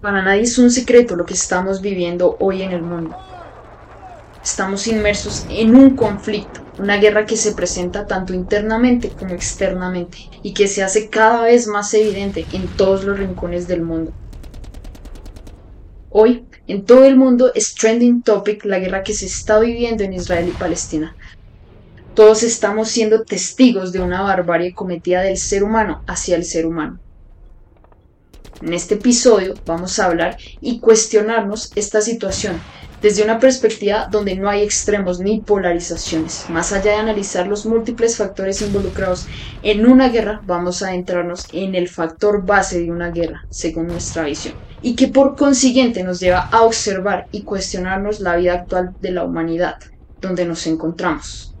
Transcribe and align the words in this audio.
Para 0.00 0.22
nadie 0.22 0.42
es 0.42 0.58
un 0.58 0.70
secreto 0.72 1.14
lo 1.14 1.24
que 1.24 1.34
estamos 1.34 1.80
viviendo 1.80 2.36
hoy 2.40 2.62
en 2.62 2.72
el 2.72 2.82
mundo. 2.82 3.16
Estamos 4.42 4.88
inmersos 4.88 5.46
en 5.48 5.76
un 5.76 5.94
conflicto, 5.94 6.60
una 6.80 6.96
guerra 6.96 7.26
que 7.26 7.36
se 7.36 7.52
presenta 7.52 8.06
tanto 8.06 8.32
internamente 8.32 9.12
como 9.12 9.34
externamente 9.34 10.16
y 10.42 10.54
que 10.54 10.66
se 10.66 10.82
hace 10.82 11.10
cada 11.10 11.42
vez 11.42 11.66
más 11.66 11.92
evidente 11.92 12.46
en 12.52 12.74
todos 12.74 13.04
los 13.04 13.18
rincones 13.18 13.66
del 13.66 13.82
mundo. 13.82 14.14
Hoy, 16.08 16.48
en 16.66 16.86
todo 16.86 17.04
el 17.04 17.16
mundo 17.16 17.52
es 17.54 17.74
trending 17.74 18.22
topic 18.22 18.64
la 18.64 18.78
guerra 18.78 19.02
que 19.02 19.12
se 19.12 19.26
está 19.26 19.60
viviendo 19.60 20.04
en 20.04 20.14
Israel 20.14 20.48
y 20.48 20.52
Palestina. 20.52 21.14
Todos 22.14 22.42
estamos 22.42 22.88
siendo 22.88 23.24
testigos 23.24 23.92
de 23.92 24.00
una 24.00 24.22
barbarie 24.22 24.72
cometida 24.72 25.20
del 25.20 25.36
ser 25.36 25.62
humano 25.62 26.02
hacia 26.06 26.34
el 26.34 26.44
ser 26.44 26.64
humano. 26.64 26.98
En 28.60 28.72
este 28.72 28.94
episodio 28.94 29.60
vamos 29.66 29.98
a 29.98 30.06
hablar 30.06 30.38
y 30.60 30.80
cuestionarnos 30.80 31.72
esta 31.74 32.00
situación 32.00 32.64
desde 33.00 33.24
una 33.24 33.38
perspectiva 33.38 34.08
donde 34.10 34.36
no 34.36 34.48
hay 34.48 34.62
extremos 34.62 35.20
ni 35.20 35.40
polarizaciones. 35.40 36.44
Más 36.48 36.72
allá 36.72 36.92
de 36.92 36.98
analizar 36.98 37.46
los 37.46 37.64
múltiples 37.66 38.16
factores 38.16 38.60
involucrados 38.62 39.26
en 39.62 39.86
una 39.86 40.08
guerra, 40.08 40.40
vamos 40.44 40.82
a 40.82 40.88
adentrarnos 40.88 41.46
en 41.52 41.74
el 41.74 41.88
factor 41.88 42.44
base 42.44 42.80
de 42.80 42.90
una 42.90 43.10
guerra, 43.10 43.40
según 43.48 43.86
nuestra 43.86 44.24
visión, 44.24 44.54
y 44.80 44.96
que 44.96 45.08
por 45.08 45.36
consiguiente 45.36 46.04
nos 46.04 46.20
lleva 46.20 46.40
a 46.40 46.62
observar 46.62 47.26
y 47.30 47.44
cuestionarnos 47.44 48.20
la 48.20 48.36
vida 48.36 48.54
actual 48.54 48.90
de 48.98 49.12
la 49.12 49.24
humanidad, 49.24 49.74
donde 50.20 50.44
nos 50.44 50.66
encontramos 50.66 51.56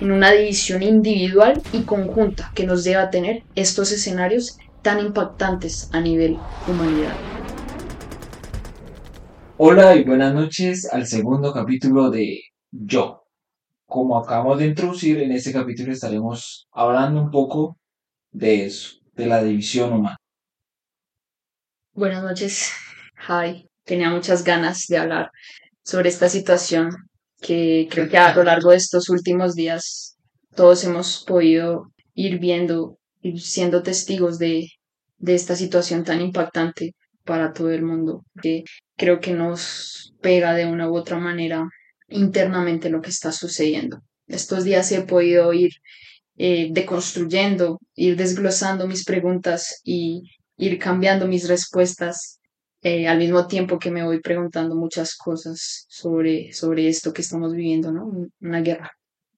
en 0.00 0.12
una 0.12 0.30
división 0.30 0.82
individual 0.82 1.60
y 1.72 1.84
conjunta 1.84 2.52
que 2.54 2.66
nos 2.66 2.84
lleva 2.84 3.02
a 3.02 3.10
tener 3.10 3.42
estos 3.54 3.90
escenarios 3.90 4.56
tan 4.80 5.00
impactantes 5.00 5.88
a 5.92 6.00
nivel 6.00 6.46
humanidad. 6.64 7.20
Hola 9.60 9.96
y 9.96 10.04
buenas 10.04 10.32
noches 10.32 10.88
al 10.92 11.04
segundo 11.04 11.52
capítulo 11.52 12.10
de 12.10 12.42
Yo. 12.70 13.24
Como 13.86 14.16
acabamos 14.16 14.60
de 14.60 14.66
introducir, 14.66 15.18
en 15.20 15.32
este 15.32 15.52
capítulo 15.52 15.92
estaremos 15.92 16.68
hablando 16.70 17.20
un 17.20 17.32
poco 17.32 17.76
de 18.30 18.66
eso, 18.66 18.98
de 19.16 19.26
la 19.26 19.42
división 19.42 19.94
humana. 19.94 20.16
Buenas 21.92 22.22
noches, 22.22 22.70
Hi. 23.28 23.68
Tenía 23.82 24.10
muchas 24.10 24.44
ganas 24.44 24.86
de 24.86 24.98
hablar 24.98 25.32
sobre 25.82 26.08
esta 26.08 26.28
situación 26.28 26.90
que 27.40 27.88
creo 27.90 28.08
que 28.08 28.16
a 28.16 28.36
lo 28.36 28.44
largo 28.44 28.70
de 28.70 28.76
estos 28.76 29.08
últimos 29.08 29.56
días 29.56 30.16
todos 30.54 30.84
hemos 30.84 31.24
podido 31.26 31.90
ir 32.14 32.38
viendo 32.38 33.00
y 33.22 33.40
siendo 33.40 33.82
testigos 33.82 34.38
de, 34.38 34.68
de 35.16 35.34
esta 35.34 35.56
situación 35.56 36.04
tan 36.04 36.20
impactante 36.20 36.94
para 37.24 37.52
todo 37.52 37.72
el 37.72 37.82
mundo, 37.82 38.24
que 38.40 38.62
creo 38.98 39.20
que 39.20 39.32
nos 39.32 40.12
pega 40.20 40.52
de 40.54 40.66
una 40.66 40.90
u 40.90 40.96
otra 40.96 41.18
manera 41.18 41.66
internamente 42.08 42.90
lo 42.90 43.00
que 43.00 43.10
está 43.10 43.32
sucediendo. 43.32 44.02
Estos 44.26 44.64
días 44.64 44.92
he 44.92 45.02
podido 45.02 45.52
ir 45.54 45.70
eh, 46.36 46.68
deconstruyendo, 46.70 47.78
ir 47.94 48.16
desglosando 48.16 48.86
mis 48.86 49.04
preguntas 49.04 49.80
y 49.84 50.22
ir 50.56 50.78
cambiando 50.78 51.26
mis 51.26 51.48
respuestas 51.48 52.40
eh, 52.82 53.08
al 53.08 53.18
mismo 53.18 53.46
tiempo 53.46 53.78
que 53.78 53.90
me 53.90 54.04
voy 54.04 54.20
preguntando 54.20 54.74
muchas 54.74 55.16
cosas 55.16 55.86
sobre, 55.88 56.52
sobre 56.52 56.88
esto 56.88 57.12
que 57.12 57.22
estamos 57.22 57.52
viviendo, 57.52 57.92
¿no? 57.92 58.10
Una 58.40 58.60
guerra. 58.60 58.92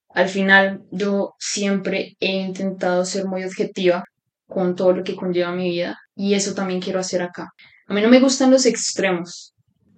Al 0.08 0.28
final, 0.28 0.82
yo 0.90 1.34
siempre 1.38 2.16
he 2.18 2.32
intentado 2.32 3.04
ser 3.04 3.26
muy 3.26 3.44
objetiva 3.44 4.04
con 4.46 4.74
todo 4.74 4.92
lo 4.92 5.04
que 5.04 5.14
conlleva 5.16 5.52
mi 5.52 5.70
vida 5.70 5.98
y 6.16 6.34
eso 6.34 6.54
también 6.54 6.80
quiero 6.80 6.98
hacer 6.98 7.22
acá. 7.22 7.50
A 7.90 7.92
mí 7.92 8.02
no 8.02 8.08
me 8.08 8.20
gustan 8.20 8.52
los 8.52 8.66
extremos. 8.66 9.52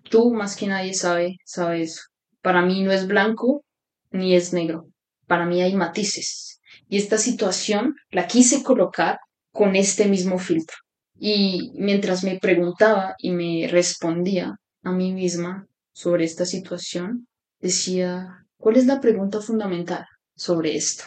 Tú 0.09 0.33
más 0.33 0.57
que 0.57 0.67
nadie 0.67 0.95
sabe, 0.95 1.37
sabe 1.45 1.83
eso. 1.83 2.01
Para 2.41 2.63
mí 2.63 2.83
no 2.83 2.91
es 2.91 3.07
blanco 3.07 3.67
ni 4.11 4.35
es 4.35 4.55
negro. 4.55 4.87
Para 5.27 5.45
mí 5.45 5.61
hay 5.61 5.77
matices. 5.77 6.59
Y 6.89 6.97
esta 6.97 7.19
situación 7.19 7.95
la 8.11 8.27
quise 8.27 8.63
colocar 8.63 9.19
con 9.53 9.77
este 9.77 10.07
mismo 10.07 10.39
filtro. 10.39 10.79
Y 11.19 11.71
mientras 11.75 12.25
me 12.25 12.39
preguntaba 12.39 13.15
y 13.19 13.31
me 13.31 13.69
respondía 13.69 14.57
a 14.83 14.91
mí 14.91 15.13
misma 15.13 15.67
sobre 15.93 16.25
esta 16.25 16.47
situación, 16.47 17.29
decía, 17.61 18.47
¿cuál 18.57 18.79
es 18.79 18.87
la 18.87 19.03
pregunta 19.03 19.43
fundamental 19.43 20.07
sobre 20.35 20.77
esto? 20.77 21.05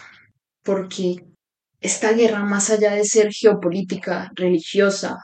Porque 0.62 1.16
esta 1.82 2.14
guerra, 2.14 2.44
más 2.44 2.70
allá 2.70 2.94
de 2.94 3.06
ser 3.06 3.34
geopolítica, 3.34 4.30
religiosa 4.36 5.18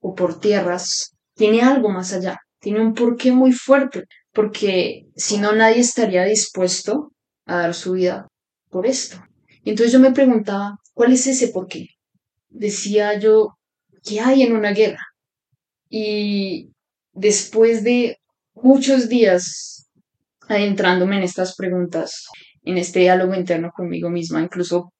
o 0.00 0.14
por 0.14 0.40
tierras, 0.40 1.16
tiene 1.34 1.62
algo 1.62 1.88
más 1.88 2.12
allá, 2.12 2.38
tiene 2.58 2.80
un 2.80 2.94
porqué 2.94 3.32
muy 3.32 3.52
fuerte, 3.52 4.04
porque 4.32 5.06
si 5.16 5.38
no 5.38 5.52
nadie 5.52 5.80
estaría 5.80 6.24
dispuesto 6.24 7.12
a 7.46 7.56
dar 7.56 7.74
su 7.74 7.92
vida 7.92 8.28
por 8.70 8.86
esto. 8.86 9.22
Entonces 9.64 9.92
yo 9.92 10.00
me 10.00 10.12
preguntaba, 10.12 10.78
¿cuál 10.94 11.12
es 11.12 11.26
ese 11.26 11.48
porqué? 11.48 11.86
Decía 12.48 13.18
yo, 13.18 13.56
¿qué 14.02 14.20
hay 14.20 14.42
en 14.42 14.54
una 14.54 14.72
guerra? 14.72 15.04
Y 15.88 16.70
después 17.12 17.84
de 17.84 18.18
muchos 18.54 19.08
días 19.08 19.88
adentrándome 20.48 21.16
en 21.16 21.22
estas 21.22 21.54
preguntas, 21.54 22.26
en 22.62 22.78
este 22.78 23.00
diálogo 23.00 23.34
interno 23.34 23.70
conmigo 23.74 24.10
misma, 24.10 24.42
incluso 24.42 24.92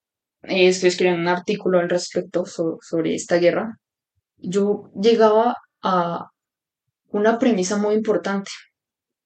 eh, 0.42 0.68
estoy 0.68 0.88
escribiendo 0.88 1.22
un 1.22 1.28
artículo 1.28 1.78
al 1.78 1.90
respecto 1.90 2.44
sobre 2.46 3.14
esta 3.14 3.36
guerra, 3.36 3.76
yo 4.42 4.90
llegaba 4.94 5.56
a 5.82 6.30
una 7.08 7.38
premisa 7.38 7.76
muy 7.76 7.94
importante, 7.94 8.50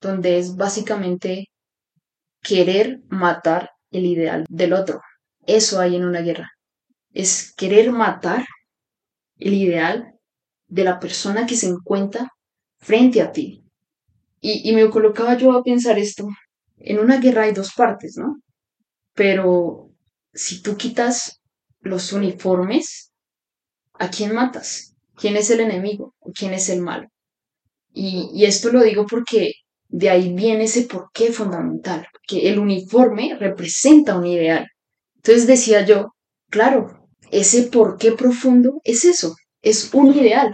donde 0.01 0.39
es 0.39 0.57
básicamente 0.57 1.47
querer 2.43 3.01
matar 3.09 3.71
el 3.91 4.07
ideal 4.07 4.45
del 4.49 4.73
otro. 4.73 5.01
Eso 5.47 5.81
hay 5.81 5.97
en 5.97 6.05
una 6.05 6.21
guerra. 6.21 6.51
Es 7.13 7.53
querer 7.55 7.93
matar 7.93 8.45
el 9.39 9.55
ideal 9.55 10.15
de 10.67 10.85
la 10.85 10.99
persona 10.99 11.47
que 11.47 11.57
se 11.57 11.69
encuentra 11.69 12.31
frente 12.79 13.23
a 13.23 13.33
ti. 13.33 13.65
Y, 14.41 14.69
y 14.69 14.75
me 14.75 14.89
colocaba 14.91 15.37
yo 15.37 15.53
a 15.53 15.63
pensar 15.63 15.99
esto. 15.99 16.29
En 16.77 16.99
una 16.99 17.19
guerra 17.19 17.45
hay 17.45 17.53
dos 17.53 17.73
partes, 17.73 18.17
¿no? 18.17 18.41
Pero 19.15 19.91
si 20.33 20.63
tú 20.63 20.77
quitas 20.77 21.41
los 21.81 22.13
uniformes, 22.13 23.13
¿a 23.95 24.11
quién 24.11 24.35
matas? 24.35 24.94
¿Quién 25.17 25.37
es 25.37 25.51
el 25.51 25.61
enemigo? 25.61 26.15
¿O 26.21 26.33
quién 26.33 26.55
es 26.55 26.69
el 26.69 26.81
malo? 26.81 27.09
Y, 27.93 28.45
esto 28.45 28.73
lo 28.73 28.83
digo 28.83 29.07
porque 29.07 29.53
de 29.89 30.11
ahí 30.11 30.33
viene 30.35 30.65
ese 30.65 30.83
porqué 30.83 31.33
fundamental, 31.33 32.07
que 32.27 32.49
el 32.49 32.59
uniforme 32.59 33.37
representa 33.39 34.19
un 34.19 34.27
ideal. 34.27 34.67
Entonces 35.17 35.47
decía 35.47 35.85
yo, 35.85 36.15
claro, 36.51 37.09
ese 37.31 37.65
porqué 37.65 38.13
profundo 38.13 38.81
es 38.83 39.05
eso, 39.05 39.37
es 39.63 39.95
un 39.95 40.13
ideal. 40.13 40.53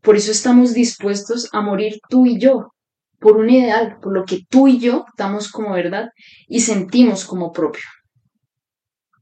Por 0.00 0.16
eso 0.16 0.30
estamos 0.30 0.72
dispuestos 0.72 1.48
a 1.52 1.60
morir 1.60 1.98
tú 2.08 2.26
y 2.26 2.38
yo, 2.38 2.72
por 3.18 3.36
un 3.36 3.50
ideal, 3.50 3.98
por 4.00 4.14
lo 4.14 4.24
que 4.24 4.40
tú 4.48 4.68
y 4.68 4.78
yo 4.78 5.04
damos 5.16 5.50
como 5.50 5.72
verdad 5.72 6.10
y 6.46 6.60
sentimos 6.60 7.24
como 7.24 7.52
propio. 7.52 7.82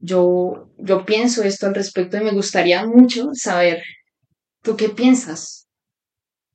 Yo, 0.01 0.69
yo 0.79 1.07
pienso 1.07 1.43
esto 1.43 1.67
al 1.67 1.75
respecto 1.75 2.19
y 2.19 2.25
me 2.25 2.33
gustaría 2.33 2.87
mucho 2.87 3.31
saber, 3.33 3.83
¿tú 4.67 4.77
qué 4.77 4.89
piensas? 4.89 5.69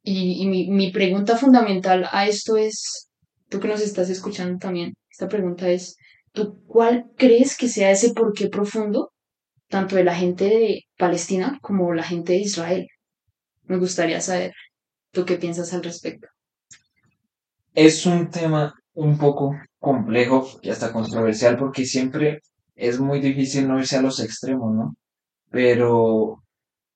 Y, 0.04 0.46
mi, 0.48 0.92
pregunta 0.92 1.38
fundamental 1.38 2.10
a 2.12 2.28
esto 2.28 2.58
es, 2.58 3.10
tú 3.48 3.62
que 3.62 3.69
nos 3.69 3.80
estás 3.80 4.10
escuchando 4.10 4.58
también, 4.58 4.94
esta 5.10 5.30
pregunta 5.30 5.69
es, 5.69 5.96
¿tú 6.34 6.62
cuál 6.68 7.06
crees 7.16 7.56
que 7.56 7.69
sea 7.69 7.92
ese 7.92 8.13
porqué 8.13 8.50
profundo, 8.50 9.13
tanto 9.69 9.96
de 9.96 10.04
la 10.04 10.13
gente 10.13 10.46
de 10.46 10.81
Palestina 10.98 11.58
como 11.62 11.94
la 11.94 12.04
gente 12.04 12.34
de 12.34 12.40
Israel? 12.40 12.88
Me 13.63 13.78
gustaría 13.78 14.19
saber, 14.19 14.52
¿tú 15.12 15.24
qué 15.24 15.38
piensas 15.38 15.74
al 15.74 15.84
respecto? 15.84 16.28
Es 17.74 18.06
un 18.06 18.30
tema 18.30 18.74
un 18.94 19.18
poco 19.18 19.56
complejo 19.80 20.60
y 20.62 20.69
hasta 20.69 20.92
controversial 20.92 21.58
porque 21.58 21.86
siempre 21.86 22.42
es 22.75 23.00
muy 23.00 23.22
difícil 23.22 23.69
no 23.69 23.80
irse 23.80 23.96
a 23.96 24.02
los 24.02 24.19
extremos, 24.19 24.74
¿no? 24.74 24.96
Pero 25.50 26.42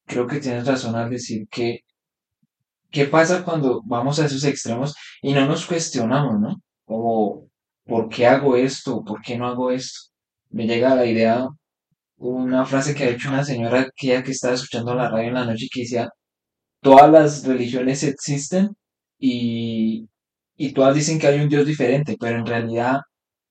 creo 0.05 0.27
que 0.27 0.39
tienes 0.39 0.65
razón 0.67 0.95
al 0.95 1.09
decir 1.09 1.47
que 1.49 1.81
¿Qué 2.91 3.05
pasa 3.07 3.43
cuando 3.43 3.81
vamos 3.85 4.19
a 4.19 4.25
esos 4.25 4.43
extremos 4.45 4.95
y 5.21 5.33
no 5.33 5.45
nos 5.45 5.65
cuestionamos, 5.65 6.39
¿no? 6.39 6.61
Como, 6.85 7.49
¿por 7.85 8.07
qué 8.09 8.25
hago 8.25 8.55
esto? 8.55 9.03
¿Por 9.03 9.21
qué 9.21 9.37
no 9.37 9.47
hago 9.47 9.71
esto? 9.71 10.11
Me 10.49 10.65
llega 10.65 10.95
la 10.95 11.05
idea 11.05 11.47
una 12.17 12.65
frase 12.65 12.95
que 12.95 13.03
ha 13.05 13.11
dicho 13.11 13.29
una 13.29 13.43
señora 13.43 13.89
que 13.95 14.23
que 14.23 14.31
estaba 14.31 14.53
escuchando 14.55 14.95
la 14.95 15.09
radio 15.09 15.27
en 15.29 15.33
la 15.35 15.45
noche 15.45 15.67
que 15.71 15.81
decía, 15.81 16.09
todas 16.81 17.11
las 17.11 17.45
religiones 17.45 18.03
existen 18.03 18.69
y, 19.19 20.07
y 20.57 20.73
todas 20.73 20.95
dicen 20.95 21.19
que 21.19 21.27
hay 21.27 21.41
un 21.41 21.49
Dios 21.49 21.65
diferente, 21.65 22.17
pero 22.19 22.39
en 22.39 22.45
realidad 22.45 23.01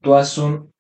todas 0.03 0.29
son 0.31 0.73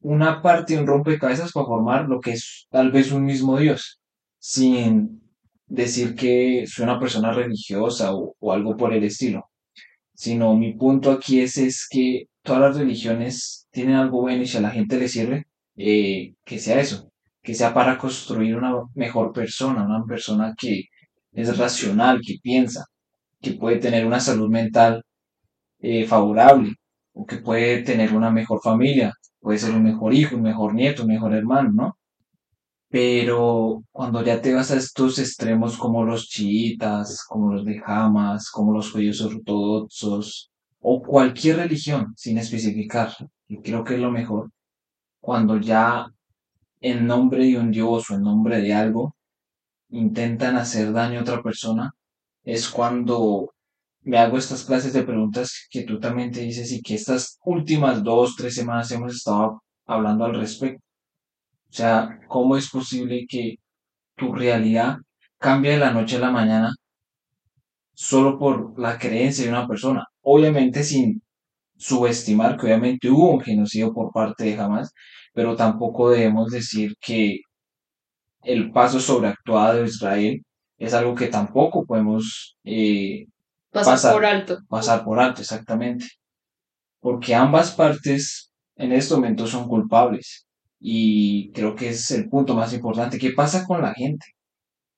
una 0.00 0.42
parte 0.42 0.78
un 0.78 0.86
rompecabezas 0.86 1.52
para 1.52 1.66
formar 1.66 2.08
lo 2.08 2.20
que 2.20 2.32
es 2.32 2.66
tal 2.70 2.92
vez 2.92 3.12
un 3.12 3.24
mismo 3.24 3.58
Dios, 3.58 4.00
sin 4.38 5.22
decir 5.66 6.14
que 6.14 6.64
soy 6.66 6.84
una 6.84 7.00
persona 7.00 7.32
religiosa 7.32 8.14
o, 8.14 8.34
algo 8.52 8.76
por 8.76 8.92
el 8.94 9.04
estilo. 9.04 9.50
Sino 10.14 10.54
mi 10.56 10.74
punto 10.74 11.10
aquí 11.12 11.40
es, 11.40 11.58
es 11.58 11.86
que 11.90 12.26
todas 12.42 12.60
las 12.62 12.76
religiones 12.78 13.68
tienen 13.70 13.96
algo 13.96 14.22
bueno 14.22 14.42
y 14.42 14.46
si 14.46 14.58
a 14.58 14.60
la 14.62 14.70
gente 14.70 14.98
le 14.98 15.08
sirve, 15.08 15.46
eh, 15.76 16.34
que 16.44 16.58
sea 16.58 16.80
eso, 16.80 17.10
que 17.42 17.54
sea 17.54 17.74
para 17.74 17.98
construir 17.98 18.56
una 18.56 18.72
mejor 18.94 19.32
persona, 19.32 19.84
una 19.84 20.04
persona 20.06 20.54
que 20.58 20.84
es 21.32 21.58
racional, 21.58 22.20
que 22.26 22.36
piensa, 22.42 22.86
que 23.40 23.52
puede 23.54 23.78
tener 23.78 24.06
una 24.06 24.20
salud 24.20 24.48
mental 24.50 25.02
eh, 25.80 26.06
favorable 26.06 26.74
o 27.12 27.26
que 27.26 27.38
puede 27.38 27.82
tener 27.82 28.12
una 28.14 28.30
mejor 28.30 28.60
familia, 28.62 29.12
puede 29.40 29.58
ser 29.58 29.72
un 29.74 29.84
mejor 29.84 30.14
hijo, 30.14 30.36
un 30.36 30.42
mejor 30.42 30.74
nieto, 30.74 31.02
un 31.02 31.08
mejor 31.08 31.34
hermano, 31.34 31.70
¿no? 31.72 31.98
Pero 32.88 33.82
cuando 33.90 34.22
ya 34.22 34.40
te 34.40 34.54
vas 34.54 34.70
a 34.70 34.76
estos 34.76 35.18
extremos 35.18 35.76
como 35.76 36.04
los 36.04 36.28
chiitas, 36.28 37.24
como 37.24 37.52
los 37.52 37.64
de 37.64 37.82
Hamas, 37.84 38.50
como 38.50 38.72
los 38.72 38.92
judíos 38.92 39.20
ortodoxos, 39.20 40.50
o 40.80 41.02
cualquier 41.02 41.56
religión, 41.56 42.14
sin 42.16 42.38
especificar, 42.38 43.12
y 43.48 43.60
creo 43.60 43.82
que 43.84 43.94
es 43.94 44.00
lo 44.00 44.10
mejor, 44.10 44.50
cuando 45.20 45.58
ya 45.58 46.06
en 46.80 47.06
nombre 47.06 47.44
de 47.46 47.58
un 47.58 47.70
Dios 47.72 48.10
o 48.10 48.14
en 48.14 48.22
nombre 48.22 48.60
de 48.60 48.72
algo 48.72 49.16
intentan 49.90 50.56
hacer 50.56 50.92
daño 50.92 51.18
a 51.18 51.22
otra 51.22 51.42
persona, 51.42 51.92
es 52.44 52.68
cuando 52.68 53.52
me 54.02 54.18
hago 54.18 54.38
estas 54.38 54.64
clases 54.64 54.92
de 54.92 55.02
preguntas 55.02 55.66
que 55.70 55.82
tú 55.82 55.98
también 55.98 56.30
te 56.30 56.40
dices 56.42 56.70
y 56.72 56.80
que 56.80 56.94
estas 56.94 57.38
últimas 57.44 58.04
dos, 58.04 58.36
tres 58.36 58.54
semanas 58.54 58.92
hemos 58.92 59.16
estado 59.16 59.64
hablando 59.86 60.24
al 60.24 60.36
respecto. 60.36 60.85
O 61.76 61.78
sea, 61.78 62.20
¿cómo 62.26 62.56
es 62.56 62.70
posible 62.70 63.26
que 63.28 63.56
tu 64.16 64.32
realidad 64.34 64.96
cambie 65.38 65.72
de 65.72 65.78
la 65.78 65.90
noche 65.90 66.16
a 66.16 66.20
la 66.20 66.30
mañana 66.30 66.72
solo 67.92 68.38
por 68.38 68.78
la 68.80 68.96
creencia 68.98 69.44
de 69.44 69.50
una 69.50 69.68
persona? 69.68 70.06
Obviamente 70.22 70.82
sin 70.82 71.22
subestimar 71.76 72.56
que 72.56 72.64
obviamente 72.68 73.10
hubo 73.10 73.30
un 73.32 73.42
genocidio 73.42 73.92
por 73.92 74.10
parte 74.10 74.44
de 74.44 74.58
Hamas, 74.58 74.90
pero 75.34 75.54
tampoco 75.54 76.08
debemos 76.08 76.50
decir 76.50 76.94
que 76.98 77.40
el 78.42 78.72
paso 78.72 78.98
sobreactuado 78.98 79.82
de 79.82 79.84
Israel 79.88 80.42
es 80.78 80.94
algo 80.94 81.14
que 81.14 81.26
tampoco 81.28 81.84
podemos 81.84 82.56
eh, 82.64 83.26
Pasar 83.70 83.92
pasar, 83.94 84.14
por 84.14 84.24
alto. 84.24 84.58
pasar 84.70 85.04
por 85.04 85.20
alto, 85.20 85.42
exactamente. 85.42 86.06
Porque 87.00 87.34
ambas 87.34 87.72
partes 87.72 88.50
en 88.76 88.92
este 88.92 89.14
momento 89.14 89.46
son 89.46 89.68
culpables. 89.68 90.45
Y 90.80 91.50
creo 91.52 91.74
que 91.74 91.90
es 91.90 92.10
el 92.10 92.28
punto 92.28 92.54
más 92.54 92.72
importante. 92.74 93.18
¿Qué 93.18 93.32
pasa 93.32 93.64
con 93.66 93.82
la 93.82 93.94
gente? 93.94 94.26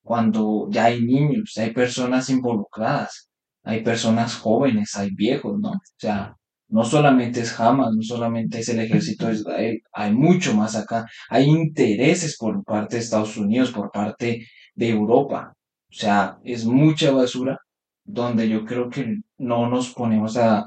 Cuando 0.03 0.69
ya 0.71 0.87
hay 0.87 1.03
niños, 1.03 1.53
hay 1.59 1.73
personas 1.73 2.31
involucradas, 2.31 3.29
hay 3.63 3.83
personas 3.83 4.37
jóvenes, 4.37 4.97
hay 4.97 5.11
viejos, 5.11 5.59
¿no? 5.61 5.71
O 5.73 5.81
sea, 5.99 6.35
no 6.69 6.85
solamente 6.85 7.41
es 7.41 7.59
Hamas, 7.61 7.93
no 7.95 8.03
solamente 8.03 8.61
es 8.61 8.69
el 8.69 8.81
ejército 8.81 9.27
de 9.27 9.35
Israel, 9.35 9.81
hay 9.93 10.13
mucho 10.15 10.55
más 10.55 10.77
acá. 10.77 11.07
Hay 11.31 11.45
intereses 11.47 12.37
por 12.39 12.63
parte 12.65 12.97
de 12.97 13.03
Estados 13.03 13.37
Unidos, 13.37 13.71
por 13.73 13.91
parte 13.91 14.47
de 14.75 14.89
Europa. 14.91 15.53
O 15.91 15.95
sea, 15.95 16.39
es 16.45 16.65
mucha 16.67 17.11
basura 17.13 17.59
donde 18.05 18.49
yo 18.49 18.65
creo 18.65 18.89
que 18.91 19.17
no 19.39 19.69
nos 19.69 19.93
ponemos 19.95 20.37
a, 20.37 20.67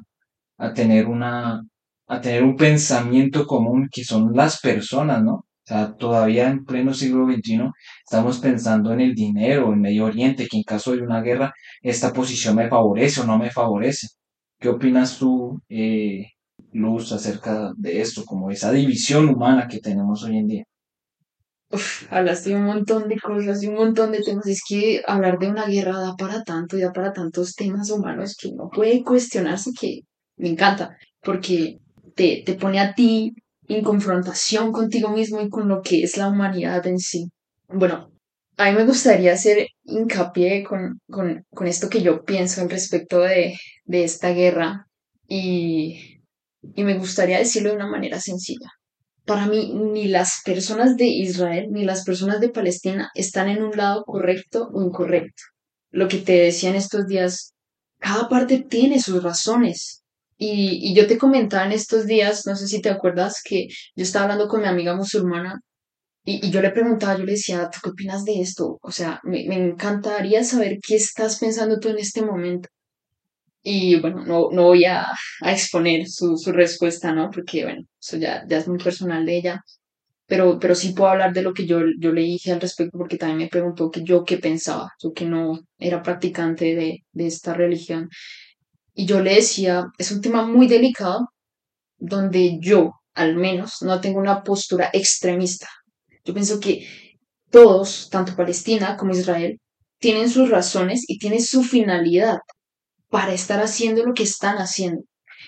a 0.57 0.73
tener 0.73 1.07
una, 1.07 1.63
a 2.11 2.19
tener 2.19 2.43
un 2.43 2.57
pensamiento 2.57 3.47
común 3.47 3.87
que 3.89 4.03
son 4.03 4.33
las 4.33 4.59
personas, 4.59 5.23
¿no? 5.23 5.33
O 5.35 5.45
sea, 5.63 5.95
todavía 5.95 6.49
en 6.49 6.65
pleno 6.65 6.93
siglo 6.93 7.25
XXI 7.25 7.71
estamos 8.03 8.39
pensando 8.39 8.91
en 8.91 8.99
el 8.99 9.15
dinero, 9.15 9.71
en 9.71 9.79
Medio 9.79 10.05
Oriente, 10.05 10.45
que 10.49 10.57
en 10.57 10.63
caso 10.63 10.91
de 10.91 11.03
una 11.03 11.21
guerra, 11.21 11.53
esta 11.81 12.11
posición 12.11 12.57
me 12.57 12.67
favorece 12.67 13.21
o 13.21 13.25
no 13.25 13.37
me 13.37 13.49
favorece. 13.49 14.07
¿Qué 14.59 14.67
opinas 14.67 15.17
tú, 15.19 15.61
eh, 15.69 16.25
Luz, 16.73 17.13
acerca 17.13 17.71
de 17.77 18.01
esto, 18.01 18.25
como 18.25 18.51
esa 18.51 18.73
división 18.73 19.29
humana 19.29 19.69
que 19.69 19.79
tenemos 19.79 20.21
hoy 20.25 20.37
en 20.37 20.47
día? 20.47 20.63
Uf, 21.69 22.11
hablaste 22.11 22.49
de 22.49 22.57
un 22.57 22.65
montón 22.65 23.07
de 23.07 23.17
cosas 23.17 23.63
y 23.63 23.67
un 23.67 23.75
montón 23.75 24.11
de 24.11 24.19
temas. 24.19 24.47
Es 24.47 24.63
que 24.67 25.01
hablar 25.07 25.39
de 25.39 25.47
una 25.47 25.65
guerra 25.65 25.97
da 25.97 26.15
para 26.17 26.43
tanto 26.43 26.77
y 26.77 26.81
da 26.81 26.91
para 26.91 27.13
tantos 27.13 27.55
temas 27.55 27.89
humanos 27.89 28.35
que 28.37 28.49
uno 28.49 28.69
puede 28.69 29.01
cuestionarse 29.01 29.71
que 29.79 30.01
me 30.35 30.49
encanta, 30.49 30.97
porque 31.21 31.77
te, 32.15 32.43
te 32.45 32.53
pone 32.55 32.79
a 32.79 32.93
ti 32.93 33.33
en 33.67 33.83
confrontación 33.83 34.71
contigo 34.71 35.09
mismo 35.09 35.41
y 35.41 35.49
con 35.49 35.67
lo 35.67 35.81
que 35.81 36.03
es 36.03 36.17
la 36.17 36.27
humanidad 36.27 36.85
en 36.87 36.99
sí. 36.99 37.31
Bueno, 37.67 38.11
a 38.57 38.69
mí 38.69 38.77
me 38.77 38.85
gustaría 38.85 39.33
hacer 39.33 39.67
hincapié 39.83 40.63
con, 40.63 40.99
con, 41.09 41.45
con 41.49 41.67
esto 41.67 41.89
que 41.89 42.01
yo 42.01 42.23
pienso 42.23 42.61
al 42.61 42.69
respecto 42.69 43.19
de, 43.19 43.55
de 43.85 44.03
esta 44.03 44.31
guerra 44.31 44.87
y, 45.27 46.21
y 46.75 46.83
me 46.83 46.97
gustaría 46.97 47.37
decirlo 47.37 47.69
de 47.69 47.75
una 47.75 47.87
manera 47.87 48.19
sencilla. 48.19 48.69
Para 49.25 49.47
mí, 49.47 49.73
ni 49.73 50.07
las 50.07 50.41
personas 50.43 50.97
de 50.97 51.05
Israel 51.05 51.67
ni 51.71 51.85
las 51.85 52.03
personas 52.03 52.41
de 52.41 52.49
Palestina 52.49 53.11
están 53.13 53.49
en 53.49 53.63
un 53.63 53.77
lado 53.77 54.03
correcto 54.03 54.69
o 54.73 54.83
incorrecto. 54.83 55.43
Lo 55.91 56.07
que 56.07 56.17
te 56.17 56.33
decía 56.33 56.69
en 56.69 56.75
estos 56.75 57.07
días, 57.07 57.53
cada 57.99 58.27
parte 58.29 58.59
tiene 58.59 58.99
sus 58.99 59.23
razones. 59.23 60.00
Y, 60.41 60.79
y 60.91 60.95
yo 60.95 61.07
te 61.07 61.17
comentaba 61.19 61.65
en 61.65 61.71
estos 61.73 62.05
días, 62.07 62.45
no 62.47 62.55
sé 62.55 62.67
si 62.67 62.81
te 62.81 62.89
acuerdas, 62.89 63.41
que 63.43 63.67
yo 63.95 64.03
estaba 64.03 64.23
hablando 64.25 64.47
con 64.47 64.61
mi 64.61 64.67
amiga 64.67 64.95
musulmana 64.95 65.61
y, 66.25 66.45
y 66.47 66.51
yo 66.51 66.61
le 66.61 66.71
preguntaba, 66.71 67.17
yo 67.17 67.25
le 67.25 67.33
decía, 67.33 67.69
¿tú 67.71 67.79
qué 67.83 67.91
opinas 67.91 68.25
de 68.25 68.41
esto? 68.41 68.79
O 68.81 68.91
sea, 68.91 69.19
me, 69.23 69.45
me 69.47 69.55
encantaría 69.57 70.43
saber 70.43 70.79
qué 70.85 70.95
estás 70.97 71.39
pensando 71.39 71.79
tú 71.79 71.89
en 71.89 71.99
este 71.99 72.23
momento. 72.23 72.69
Y 73.63 73.99
bueno, 73.99 74.25
no, 74.25 74.49
no 74.51 74.63
voy 74.65 74.85
a, 74.85 75.05
a 75.41 75.51
exponer 75.51 76.07
su, 76.07 76.35
su 76.37 76.51
respuesta, 76.51 77.13
¿no? 77.13 77.29
Porque 77.31 77.63
bueno, 77.63 77.81
eso 78.01 78.17
ya, 78.17 78.43
ya 78.47 78.57
es 78.57 78.67
muy 78.67 78.79
personal 78.79 79.25
de 79.25 79.37
ella. 79.37 79.61
Pero, 80.27 80.59
pero 80.59 80.75
sí 80.75 80.93
puedo 80.93 81.11
hablar 81.11 81.33
de 81.33 81.41
lo 81.43 81.53
que 81.53 81.65
yo, 81.67 81.81
yo 81.99 82.11
le 82.13 82.21
dije 82.21 82.51
al 82.53 82.61
respecto, 82.61 82.97
porque 82.97 83.17
también 83.17 83.39
me 83.39 83.47
preguntó 83.49 83.91
que 83.91 84.03
yo 84.03 84.23
qué 84.25 84.37
pensaba, 84.37 84.91
yo 85.03 85.13
que 85.13 85.25
no 85.25 85.59
era 85.79 86.01
practicante 86.03 86.75
de, 86.75 86.99
de 87.11 87.27
esta 87.27 87.53
religión. 87.53 88.09
Y 88.93 89.05
yo 89.05 89.21
le 89.21 89.35
decía, 89.35 89.87
es 89.97 90.11
un 90.11 90.21
tema 90.21 90.45
muy 90.45 90.67
delicado, 90.67 91.29
donde 91.97 92.59
yo, 92.59 92.93
al 93.13 93.35
menos, 93.35 93.81
no 93.81 94.01
tengo 94.01 94.19
una 94.19 94.43
postura 94.43 94.89
extremista. 94.93 95.69
Yo 96.25 96.33
pienso 96.33 96.59
que 96.59 96.87
todos, 97.49 98.09
tanto 98.09 98.35
Palestina 98.35 98.97
como 98.97 99.13
Israel, 99.13 99.59
tienen 99.99 100.29
sus 100.29 100.49
razones 100.49 101.03
y 101.07 101.19
tienen 101.19 101.41
su 101.41 101.63
finalidad 101.63 102.39
para 103.09 103.33
estar 103.33 103.61
haciendo 103.61 104.03
lo 104.03 104.13
que 104.13 104.23
están 104.23 104.57
haciendo. 104.57 105.03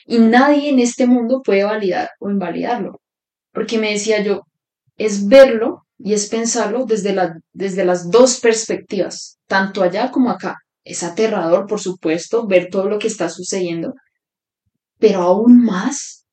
Y 0.05 0.19
nadie 0.19 0.69
en 0.69 0.79
este 0.79 1.07
mundo 1.07 1.41
puede 1.43 1.63
validar 1.63 2.09
o 2.19 2.29
invalidarlo. 2.29 3.01
Porque 3.51 3.77
me 3.77 3.91
decía 3.91 4.21
yo, 4.21 4.41
es 4.97 5.27
verlo 5.27 5.85
y 5.97 6.13
es 6.13 6.27
pensarlo 6.27 6.85
desde, 6.85 7.13
la, 7.13 7.35
desde 7.53 7.85
las 7.85 8.11
dos 8.11 8.39
perspectivas, 8.39 9.39
tanto 9.47 9.81
allá 9.81 10.11
como 10.11 10.29
acá. 10.29 10.57
Es 10.83 11.03
aterrador, 11.03 11.65
por 11.67 11.79
supuesto, 11.79 12.45
ver 12.47 12.69
todo 12.69 12.89
lo 12.89 12.99
que 12.99 13.07
está 13.07 13.29
sucediendo, 13.29 13.93
pero 14.99 15.21
aún 15.21 15.63
más 15.63 16.25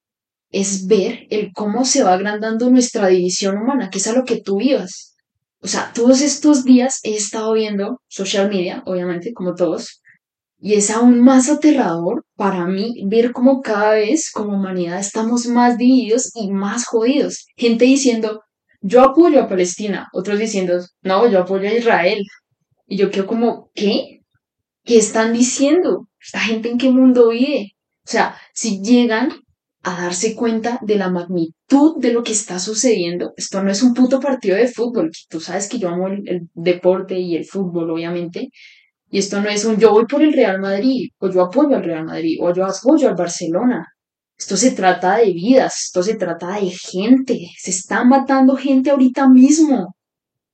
es 0.51 0.87
ver 0.87 1.27
el 1.31 1.53
cómo 1.55 1.85
se 1.85 2.03
va 2.03 2.15
agrandando 2.15 2.71
nuestra 2.71 3.09
división 3.09 3.59
humana, 3.59 3.91
que 3.91 3.99
es 3.99 4.07
a 4.09 4.13
lo 4.13 4.25
que 4.25 4.41
tú 4.41 4.61
ibas. 4.61 5.17
O 5.63 5.69
sea, 5.69 5.93
todos 5.95 6.21
estos 6.21 6.65
días 6.65 7.01
he 7.03 7.15
estado 7.15 7.53
viendo 7.53 8.01
social 8.09 8.49
media, 8.49 8.83
obviamente, 8.87 9.33
como 9.33 9.55
todos, 9.55 10.01
y 10.63 10.75
es 10.75 10.91
aún 10.91 11.21
más 11.21 11.49
aterrador 11.49 12.25
para 12.37 12.67
mí 12.67 13.03
ver 13.07 13.33
cómo 13.33 13.63
cada 13.63 13.93
vez 13.93 14.31
como 14.31 14.57
humanidad 14.57 15.01
estamos 15.01 15.47
más 15.47 15.79
divididos 15.79 16.33
y 16.35 16.51
más 16.51 16.85
jodidos. 16.85 17.47
Gente 17.57 17.87
diciendo, 17.87 18.43
yo 18.83 19.03
apoyo 19.03 19.41
a 19.41 19.49
Palestina, 19.49 20.09
otros 20.13 20.39
diciendo, 20.39 20.79
no, 21.03 21.29
yo 21.31 21.41
apoyo 21.41 21.69
a 21.69 21.73
Israel. 21.73 22.23
Y 22.87 22.97
yo 22.97 23.11
quedo 23.11 23.27
como, 23.27 23.71
¿qué? 23.75 24.20
¿Qué 24.85 24.99
están 24.99 25.33
diciendo? 25.33 26.09
¿Esta 26.21 26.41
gente 26.41 26.71
en 26.71 26.79
qué 26.79 26.91
mundo 26.91 27.29
vive? 27.31 27.73
O 28.05 28.11
sea, 28.11 28.37
si 28.55 28.83
llegan 28.83 29.31
a 29.83 30.03
darse 30.03 30.35
cuenta 30.35 30.79
de 30.83 30.97
la 30.97 31.11
magnitud 31.11 31.97
de 31.99 32.13
lo 32.13 32.23
que 32.23 32.33
está 32.33 32.59
sucediendo, 32.59 33.33
esto 33.37 33.63
no 33.63 33.71
es 33.71 33.83
un 33.83 33.95
puto 33.95 34.21
partido 34.21 34.57
de 34.57 34.69
fútbol. 34.69 35.11
Tú 35.29 35.41
sabes 35.41 35.69
que 35.69 35.79
yo 35.79 35.89
amo 35.89 36.09
el, 36.09 36.29
el 36.29 36.49
deporte 36.55 37.19
y 37.19 37.37
el 37.37 37.45
fútbol, 37.45 37.91
obviamente, 37.91 38.51
y 39.11 39.19
esto 39.19 39.41
no 39.41 39.49
es 39.49 39.65
un 39.65 39.77
yo 39.79 39.91
voy 39.91 40.07
por 40.07 40.23
el 40.23 40.33
Real 40.33 40.61
Madrid, 40.61 41.11
o 41.19 41.29
yo 41.29 41.43
apoyo 41.43 41.77
al 41.77 41.85
Real 41.85 42.05
Madrid, 42.05 42.39
o 42.41 42.55
yo 42.55 42.65
apoyo 42.65 43.09
al 43.09 43.17
Barcelona. 43.17 43.85
Esto 44.39 44.57
se 44.57 44.71
trata 44.71 45.17
de 45.19 45.33
vidas, 45.33 45.75
esto 45.87 46.03
se 46.03 46.15
trata 46.15 46.61
de 46.61 46.71
gente. 46.71 47.39
Se 47.59 47.71
está 47.71 48.05
matando 48.05 48.57
gente 48.57 48.91
ahorita 48.91 49.29
mismo. 49.29 49.97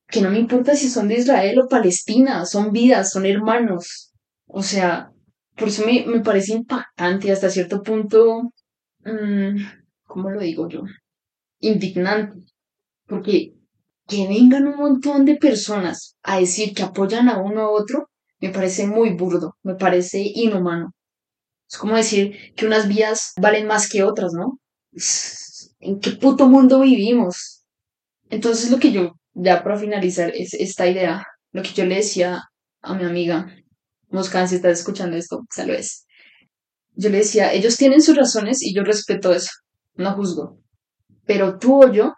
Que 0.09 0.21
no 0.23 0.31
me 0.31 0.39
importa 0.39 0.75
si 0.75 0.89
son 0.89 1.09
de 1.09 1.19
Israel 1.19 1.61
o 1.61 1.69
Palestina, 1.69 2.47
son 2.47 2.73
vidas, 2.73 3.11
son 3.11 3.27
hermanos. 3.27 4.13
O 4.47 4.63
sea, 4.63 5.13
por 5.57 5.69
eso 5.69 5.85
me, 5.87 6.05
me 6.07 6.21
parece 6.21 6.53
impactante 6.53 7.33
hasta 7.33 7.51
cierto 7.51 7.83
punto, 7.83 8.53
mm, 9.05 9.57
¿cómo 10.05 10.31
lo 10.31 10.41
digo 10.41 10.69
yo? 10.69 10.83
Indignante. 11.61 12.43
Porque 13.07 13.55
que 14.07 14.29
vengan 14.29 14.67
un 14.69 14.77
montón 14.77 15.25
de 15.25 15.37
personas 15.37 16.17
a 16.23 16.39
decir 16.39 16.75
que 16.75 16.83
apoyan 16.83 17.29
a 17.29 17.39
uno 17.39 17.71
u 17.71 17.75
otro, 17.75 18.09
me 18.41 18.51
parece 18.51 18.87
muy 18.87 19.11
burdo, 19.11 19.57
me 19.63 19.75
parece 19.75 20.21
inhumano. 20.21 20.93
Es 21.69 21.79
como 21.79 21.97
decir 21.97 22.55
que 22.55 22.67
unas 22.67 22.87
vías 22.87 23.33
valen 23.41 23.67
más 23.67 23.89
que 23.89 24.05
otras, 24.05 24.33
¿no? 24.33 24.61
¿En 25.81 25.99
qué 26.01 26.13
puto 26.13 26.49
mundo 26.49 26.81
vivimos? 26.81 27.65
Entonces 28.31 28.71
lo 28.71 28.79
que 28.79 28.93
yo, 28.93 29.13
ya 29.35 29.63
para 29.65 29.77
finalizar, 29.77 30.31
es 30.35 30.55
esta 30.55 30.87
idea, 30.87 31.25
lo 31.53 31.63
que 31.63 31.71
yo 31.71 31.85
le 31.85 31.97
decía 31.97 32.43
a 32.83 32.95
mi 32.95 33.05
amiga, 33.05 33.53
Moscan, 34.11 34.49
si 34.49 34.57
estás 34.57 34.79
escuchando 34.79 35.17
esto, 35.17 35.41
saludes. 35.51 36.07
Yo 36.95 37.11
le 37.11 37.19
decía, 37.19 37.53
ellos 37.53 37.77
tienen 37.77 38.03
sus 38.03 38.17
razones 38.17 38.63
y 38.63 38.75
yo 38.75 38.83
respeto 38.83 39.33
eso, 39.33 39.51
no 39.97 40.15
juzgo. 40.15 40.59
Pero 41.27 41.59
tú 41.59 41.85
o 41.85 41.93
yo, 41.93 42.15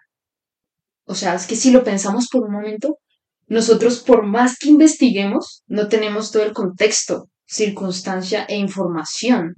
o 1.04 1.14
sea, 1.14 1.34
es 1.34 1.46
que 1.46 1.56
si 1.56 1.70
lo 1.70 1.82
pensamos 1.82 2.28
por 2.30 2.44
un 2.44 2.52
momento, 2.52 2.98
nosotros 3.46 4.00
por 4.00 4.26
más 4.26 4.58
que 4.58 4.68
investiguemos, 4.68 5.62
no 5.66 5.88
tenemos 5.88 6.30
todo 6.30 6.42
el 6.42 6.52
contexto, 6.52 7.28
circunstancia 7.46 8.44
e 8.44 8.56
información. 8.56 9.54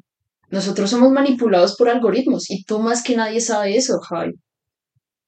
Nosotros 0.48 0.90
somos 0.90 1.10
manipulados 1.10 1.76
por 1.76 1.88
algoritmos 1.88 2.48
y 2.50 2.62
tú 2.64 2.78
más 2.78 3.02
que 3.02 3.16
nadie 3.16 3.40
sabe 3.40 3.76
eso, 3.76 3.98
Javi. 4.00 4.34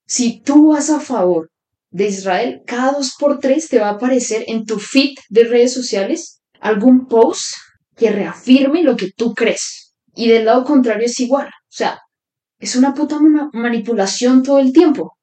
Si 0.07 0.41
tú 0.41 0.69
vas 0.69 0.91
a 0.91 1.01
favor 1.01 1.51
de 1.91 2.07
Israel, 2.09 2.63
cada 2.67 2.93
dos 2.93 3.15
por 3.19 3.39
tres 3.39 3.69
te 3.69 3.79
va 3.79 3.89
a 3.89 3.93
aparecer 3.93 4.45
en 4.47 4.65
tu 4.65 4.79
feed 4.79 5.15
de 5.29 5.45
redes 5.45 5.75
sociales 5.75 6.42
algún 6.63 7.07
post 7.07 7.55
que 7.97 8.11
reafirme 8.11 8.83
lo 8.83 8.97
que 8.97 9.11
tú 9.13 9.35
crees. 9.35 9.95
Y 10.15 10.29
del 10.29 10.47
lado 10.47 10.65
contrario 10.65 11.07
es 11.07 11.19
igual. 11.21 11.49
O 11.49 11.75
sea, 11.75 11.99
es 12.59 12.77
una 12.77 12.95
puta 12.95 13.19
manipulación 13.53 14.43
todo 14.43 14.59
el 14.61 14.73
tiempo. 14.73 15.17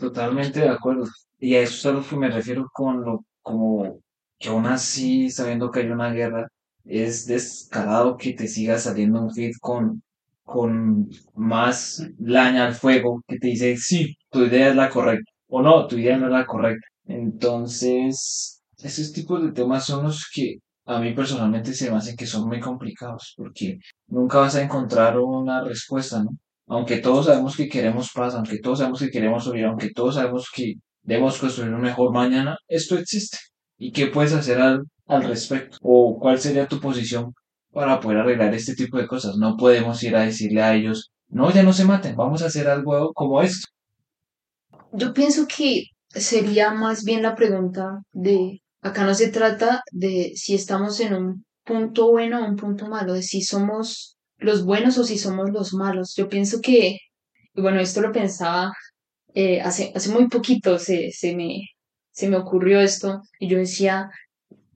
Totalmente 0.00 0.60
de 0.60 0.68
acuerdo. 0.68 1.06
Y 1.38 1.54
a 1.54 1.60
eso 1.60 1.74
es 1.74 1.86
a 1.86 1.92
lo 1.92 2.06
que 2.06 2.16
me 2.16 2.30
refiero 2.30 2.68
con 2.72 3.04
lo 3.04 3.24
como 3.42 4.00
que 4.38 4.48
aún 4.48 4.66
así, 4.66 5.30
sabiendo 5.30 5.70
que 5.70 5.80
hay 5.80 5.90
una 5.90 6.12
guerra, 6.12 6.48
es 6.84 7.26
descarado 7.26 8.16
que 8.16 8.32
te 8.32 8.46
siga 8.46 8.78
saliendo 8.78 9.20
un 9.20 9.32
feed 9.32 9.52
con, 9.60 10.02
con 10.44 11.08
más 11.34 12.04
laña 12.18 12.66
al 12.66 12.74
fuego 12.74 13.22
que 13.26 13.38
te 13.38 13.48
dice, 13.48 13.76
sí, 13.76 14.16
tu 14.30 14.44
idea 14.44 14.68
es 14.68 14.76
la 14.76 14.90
correcta, 14.90 15.30
o 15.48 15.60
no, 15.62 15.86
tu 15.86 15.96
idea 15.96 16.16
no 16.16 16.26
es 16.26 16.32
la 16.32 16.46
correcta. 16.46 16.86
Entonces, 17.06 18.62
esos 18.78 19.12
tipos 19.12 19.42
de 19.42 19.52
temas 19.52 19.84
son 19.86 20.04
los 20.04 20.28
que 20.32 20.58
a 20.88 20.98
mí 21.00 21.12
personalmente 21.12 21.74
se 21.74 21.90
me 21.90 21.98
hacen 21.98 22.16
que 22.16 22.26
son 22.26 22.48
muy 22.48 22.60
complicados, 22.60 23.34
porque 23.36 23.78
nunca 24.06 24.38
vas 24.38 24.56
a 24.56 24.62
encontrar 24.62 25.18
una 25.18 25.62
respuesta, 25.62 26.22
¿no? 26.22 26.30
Aunque 26.66 26.98
todos 26.98 27.26
sabemos 27.26 27.56
que 27.56 27.68
queremos 27.68 28.10
paz, 28.14 28.34
aunque 28.34 28.58
todos 28.58 28.78
sabemos 28.78 29.00
que 29.00 29.10
queremos 29.10 29.44
subir, 29.44 29.66
aunque 29.66 29.90
todos 29.90 30.14
sabemos 30.14 30.48
que 30.54 30.74
debemos 31.02 31.38
construir 31.38 31.74
un 31.74 31.82
mejor 31.82 32.10
mañana, 32.12 32.56
esto 32.68 32.96
existe. 32.98 33.36
¿Y 33.76 33.92
qué 33.92 34.06
puedes 34.06 34.32
hacer 34.32 34.60
al, 34.60 34.84
al 35.06 35.24
respecto? 35.24 35.76
¿O 35.82 36.18
cuál 36.18 36.38
sería 36.38 36.66
tu 36.66 36.80
posición 36.80 37.34
para 37.70 38.00
poder 38.00 38.18
arreglar 38.20 38.54
este 38.54 38.74
tipo 38.74 38.96
de 38.96 39.06
cosas? 39.06 39.36
No 39.36 39.58
podemos 39.58 40.02
ir 40.02 40.16
a 40.16 40.22
decirle 40.22 40.62
a 40.62 40.74
ellos, 40.74 41.10
no, 41.28 41.50
ya 41.52 41.62
no 41.62 41.74
se 41.74 41.84
maten, 41.84 42.16
vamos 42.16 42.42
a 42.42 42.46
hacer 42.46 42.66
algo 42.66 43.12
como 43.12 43.42
esto. 43.42 43.68
Yo 44.92 45.12
pienso 45.12 45.46
que 45.46 45.84
sería 46.08 46.72
más 46.72 47.04
bien 47.04 47.22
la 47.22 47.34
pregunta 47.34 48.00
de, 48.12 48.62
acá 48.80 49.04
no 49.04 49.14
se 49.14 49.28
trata 49.28 49.82
de 49.92 50.32
si 50.34 50.54
estamos 50.54 51.00
en 51.00 51.14
un 51.14 51.44
punto 51.64 52.10
bueno 52.10 52.40
o 52.42 52.48
un 52.48 52.56
punto 52.56 52.86
malo, 52.88 53.14
de 53.14 53.22
si 53.22 53.42
somos 53.42 54.16
los 54.38 54.64
buenos 54.64 54.98
o 54.98 55.04
si 55.04 55.18
somos 55.18 55.50
los 55.50 55.74
malos. 55.74 56.14
Yo 56.16 56.28
pienso 56.28 56.60
que, 56.60 56.98
y 57.54 57.60
bueno, 57.60 57.80
esto 57.80 58.00
lo 58.00 58.12
pensaba 58.12 58.72
eh, 59.34 59.60
hace, 59.60 59.92
hace 59.94 60.10
muy 60.10 60.28
poquito, 60.28 60.78
se, 60.78 61.12
se, 61.12 61.36
me, 61.36 61.60
se 62.10 62.28
me 62.28 62.36
ocurrió 62.36 62.80
esto 62.80 63.22
y 63.38 63.48
yo 63.48 63.58
decía, 63.58 64.10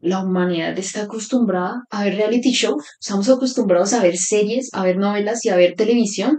la 0.00 0.22
humanidad 0.22 0.78
está 0.78 1.02
acostumbrada 1.02 1.84
a 1.90 2.04
ver 2.04 2.16
reality 2.16 2.50
shows, 2.50 2.84
estamos 3.00 3.28
acostumbrados 3.28 3.92
a 3.92 4.02
ver 4.02 4.16
series, 4.18 4.68
a 4.72 4.84
ver 4.84 4.96
novelas 4.98 5.44
y 5.44 5.48
a 5.48 5.56
ver 5.56 5.74
televisión. 5.74 6.38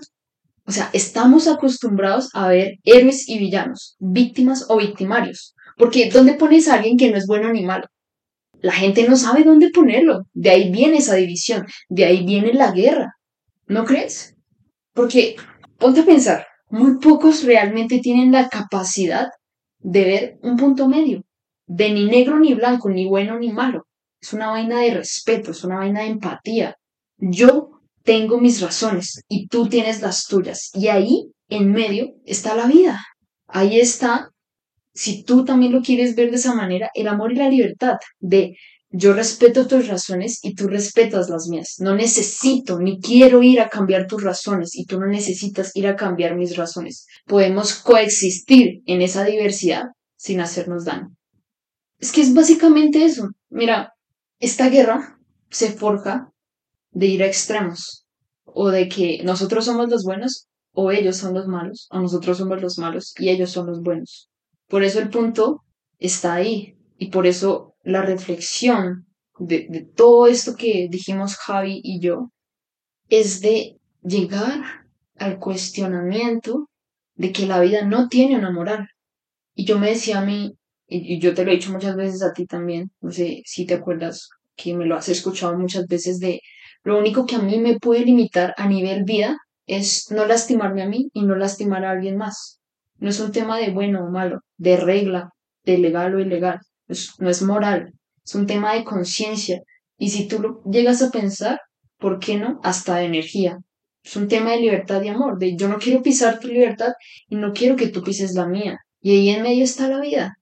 O 0.65 0.71
sea, 0.71 0.89
estamos 0.93 1.47
acostumbrados 1.47 2.29
a 2.33 2.47
ver 2.47 2.75
héroes 2.83 3.27
y 3.27 3.37
villanos, 3.37 3.95
víctimas 3.99 4.65
o 4.69 4.77
victimarios. 4.77 5.55
Porque 5.77 6.09
¿dónde 6.09 6.33
pones 6.33 6.67
a 6.67 6.75
alguien 6.75 6.97
que 6.97 7.11
no 7.11 7.17
es 7.17 7.27
bueno 7.27 7.51
ni 7.51 7.63
malo? 7.63 7.87
La 8.61 8.71
gente 8.71 9.07
no 9.07 9.15
sabe 9.17 9.43
dónde 9.43 9.69
ponerlo. 9.71 10.23
De 10.33 10.49
ahí 10.49 10.71
viene 10.71 10.97
esa 10.97 11.15
división, 11.15 11.65
de 11.89 12.05
ahí 12.05 12.25
viene 12.25 12.53
la 12.53 12.71
guerra. 12.71 13.13
¿No 13.67 13.85
crees? 13.85 14.35
Porque, 14.93 15.35
ponte 15.77 16.01
a 16.01 16.05
pensar, 16.05 16.47
muy 16.69 16.97
pocos 16.99 17.43
realmente 17.43 17.99
tienen 17.99 18.31
la 18.31 18.49
capacidad 18.49 19.27
de 19.79 20.03
ver 20.05 20.39
un 20.41 20.55
punto 20.55 20.87
medio, 20.87 21.23
de 21.67 21.91
ni 21.91 22.05
negro 22.05 22.39
ni 22.39 22.53
blanco, 22.53 22.89
ni 22.89 23.07
bueno 23.07 23.37
ni 23.37 23.51
malo. 23.51 23.85
Es 24.21 24.33
una 24.33 24.49
vaina 24.51 24.79
de 24.79 24.93
respeto, 24.93 25.51
es 25.51 25.63
una 25.63 25.77
vaina 25.79 26.01
de 26.01 26.07
empatía. 26.07 26.77
Yo 27.17 27.81
tengo 28.03 28.39
mis 28.39 28.61
razones 28.61 29.21
y 29.27 29.47
tú 29.47 29.67
tienes 29.67 30.01
las 30.01 30.25
tuyas. 30.27 30.71
Y 30.73 30.87
ahí, 30.87 31.31
en 31.49 31.71
medio, 31.71 32.13
está 32.25 32.55
la 32.55 32.67
vida. 32.67 33.03
Ahí 33.47 33.79
está 33.79 34.29
si 34.93 35.23
tú 35.23 35.43
también 35.43 35.71
lo 35.71 35.81
quieres 35.81 36.15
ver 36.15 36.29
de 36.29 36.37
esa 36.37 36.53
manera, 36.53 36.89
el 36.93 37.07
amor 37.07 37.31
y 37.31 37.35
la 37.35 37.49
libertad 37.49 37.95
de 38.19 38.55
yo 38.95 39.13
respeto 39.13 39.65
tus 39.65 39.87
razones 39.87 40.39
y 40.43 40.53
tú 40.53 40.67
respetas 40.67 41.27
las 41.27 41.47
mías. 41.47 41.77
No 41.79 41.95
necesito 41.95 42.79
ni 42.79 42.99
quiero 43.01 43.41
ir 43.41 43.59
a 43.59 43.67
cambiar 43.67 44.05
tus 44.05 44.21
razones 44.21 44.75
y 44.75 44.85
tú 44.85 44.99
no 44.99 45.07
necesitas 45.07 45.75
ir 45.75 45.87
a 45.87 45.95
cambiar 45.95 46.35
mis 46.35 46.55
razones. 46.55 47.07
Podemos 47.25 47.73
coexistir 47.73 48.83
en 48.85 49.01
esa 49.01 49.25
diversidad 49.25 49.85
sin 50.15 50.41
hacernos 50.41 50.85
daño. 50.85 51.09
Es 51.97 52.11
que 52.11 52.21
es 52.21 52.35
básicamente 52.35 53.03
eso. 53.03 53.29
Mira, 53.49 53.93
esta 54.39 54.69
guerra 54.69 55.17
se 55.49 55.71
forja 55.71 56.31
de 56.91 57.07
ir 57.07 57.23
a 57.23 57.27
extremos 57.27 58.05
o 58.43 58.69
de 58.69 58.87
que 58.89 59.23
nosotros 59.23 59.65
somos 59.65 59.89
los 59.89 60.03
buenos 60.03 60.47
o 60.71 60.91
ellos 60.91 61.17
son 61.17 61.33
los 61.33 61.47
malos, 61.47 61.87
o 61.91 61.99
nosotros 61.99 62.37
somos 62.37 62.61
los 62.61 62.77
malos 62.77 63.13
y 63.17 63.29
ellos 63.29 63.51
son 63.51 63.67
los 63.67 63.81
buenos. 63.81 64.29
Por 64.73 64.83
eso 64.83 64.99
el 64.99 65.11
punto 65.11 65.63
está 65.99 66.33
ahí 66.33 66.75
y 66.97 67.11
por 67.11 67.27
eso 67.27 67.75
la 67.83 68.01
reflexión 68.01 69.05
de, 69.37 69.87
todo 69.95 70.25
esto 70.25 70.55
que 70.55 70.87
dijimos 70.89 71.35
Javi 71.35 71.79
y 71.83 71.99
yo 71.99 72.31
es 73.07 73.39
de 73.41 73.77
llegar 74.01 74.87
al 75.15 75.37
cuestionamiento 75.37 76.71
de 77.13 77.31
que 77.31 77.45
la 77.45 77.59
vida 77.59 77.85
no 77.85 78.07
tiene 78.07 78.35
una 78.35 78.49
moral. 78.49 78.87
Y 79.53 79.65
yo 79.65 79.77
me 79.77 79.89
decía 79.89 80.21
a 80.21 80.25
mí, 80.25 80.57
y 80.87 81.19
yo 81.19 81.35
te 81.35 81.45
lo 81.45 81.51
he 81.51 81.57
dicho 81.57 81.71
muchas 81.71 81.95
veces 81.95 82.23
a 82.23 82.33
ti 82.33 82.47
también, 82.47 82.89
no 82.99 83.11
sé 83.11 83.43
si 83.45 83.67
te 83.67 83.75
acuerdas 83.75 84.27
que 84.55 84.73
me 84.73 84.87
lo 84.87 84.95
has 84.95 85.07
escuchado 85.07 85.55
muchas 85.55 85.85
veces 85.85 86.17
de 86.17 86.41
lo 86.81 86.97
único 86.97 87.27
que 87.27 87.35
a 87.35 87.43
mí 87.43 87.59
me 87.59 87.77
puede 87.77 88.05
limitar 88.05 88.55
a 88.57 88.67
nivel 88.67 89.03
vida 89.03 89.37
es 89.67 90.09
no 90.09 90.25
lastimarme 90.25 90.81
a 90.81 90.87
mí 90.87 91.11
y 91.13 91.21
no 91.25 91.35
lastimar 91.35 91.85
a 91.85 91.91
alguien 91.91 92.17
más. 92.17 92.62
No 93.03 93.09
es 93.09 93.19
un 93.19 93.33
tema 93.33 93.59
de 93.59 93.69
bueno 93.69 94.05
o 94.05 94.09
malo, 94.09 94.39
de 94.55 94.77
regla, 94.77 95.33
de 95.65 95.77
legal 95.77 96.15
o 96.15 96.21
ilegal. 96.21 96.61
no 97.19 97.29
es 97.29 97.41
moral, 97.41 97.91
es 98.23 98.33
un 98.33 98.47
tema 98.47 98.75
de 98.75 98.85
conciencia. 98.85 99.61
Y 99.97 100.07
si 100.11 100.25
tú 100.29 100.39
lo 100.39 100.63
llegas 100.63 101.01
a 101.01 101.11
pensar, 101.11 101.59
¿por 101.97 102.17
qué 102.19 102.37
no? 102.37 102.61
Hasta 102.63 102.95
de 102.95 103.07
energía. 103.07 103.57
Es 104.05 104.15
un 104.15 104.29
tema 104.29 104.51
de 104.51 104.61
libertad 104.61 105.01
y 105.01 105.09
amor, 105.09 105.37
de 105.37 105.57
yo 105.57 105.67
no 105.67 105.79
quiero 105.79 106.01
pisar 106.01 106.39
tu 106.39 106.47
libertad 106.47 106.93
y 107.27 107.35
no 107.35 107.51
quiero 107.51 107.75
que 107.75 107.89
tú 107.89 108.01
pises 108.03 108.35
la 108.35 108.47
mía. 108.47 108.79
Y 109.01 109.11
ahí 109.11 109.29
en 109.31 109.43
medio 109.43 109.65
está 109.65 109.89
la 109.89 109.99
vida. 109.99 110.37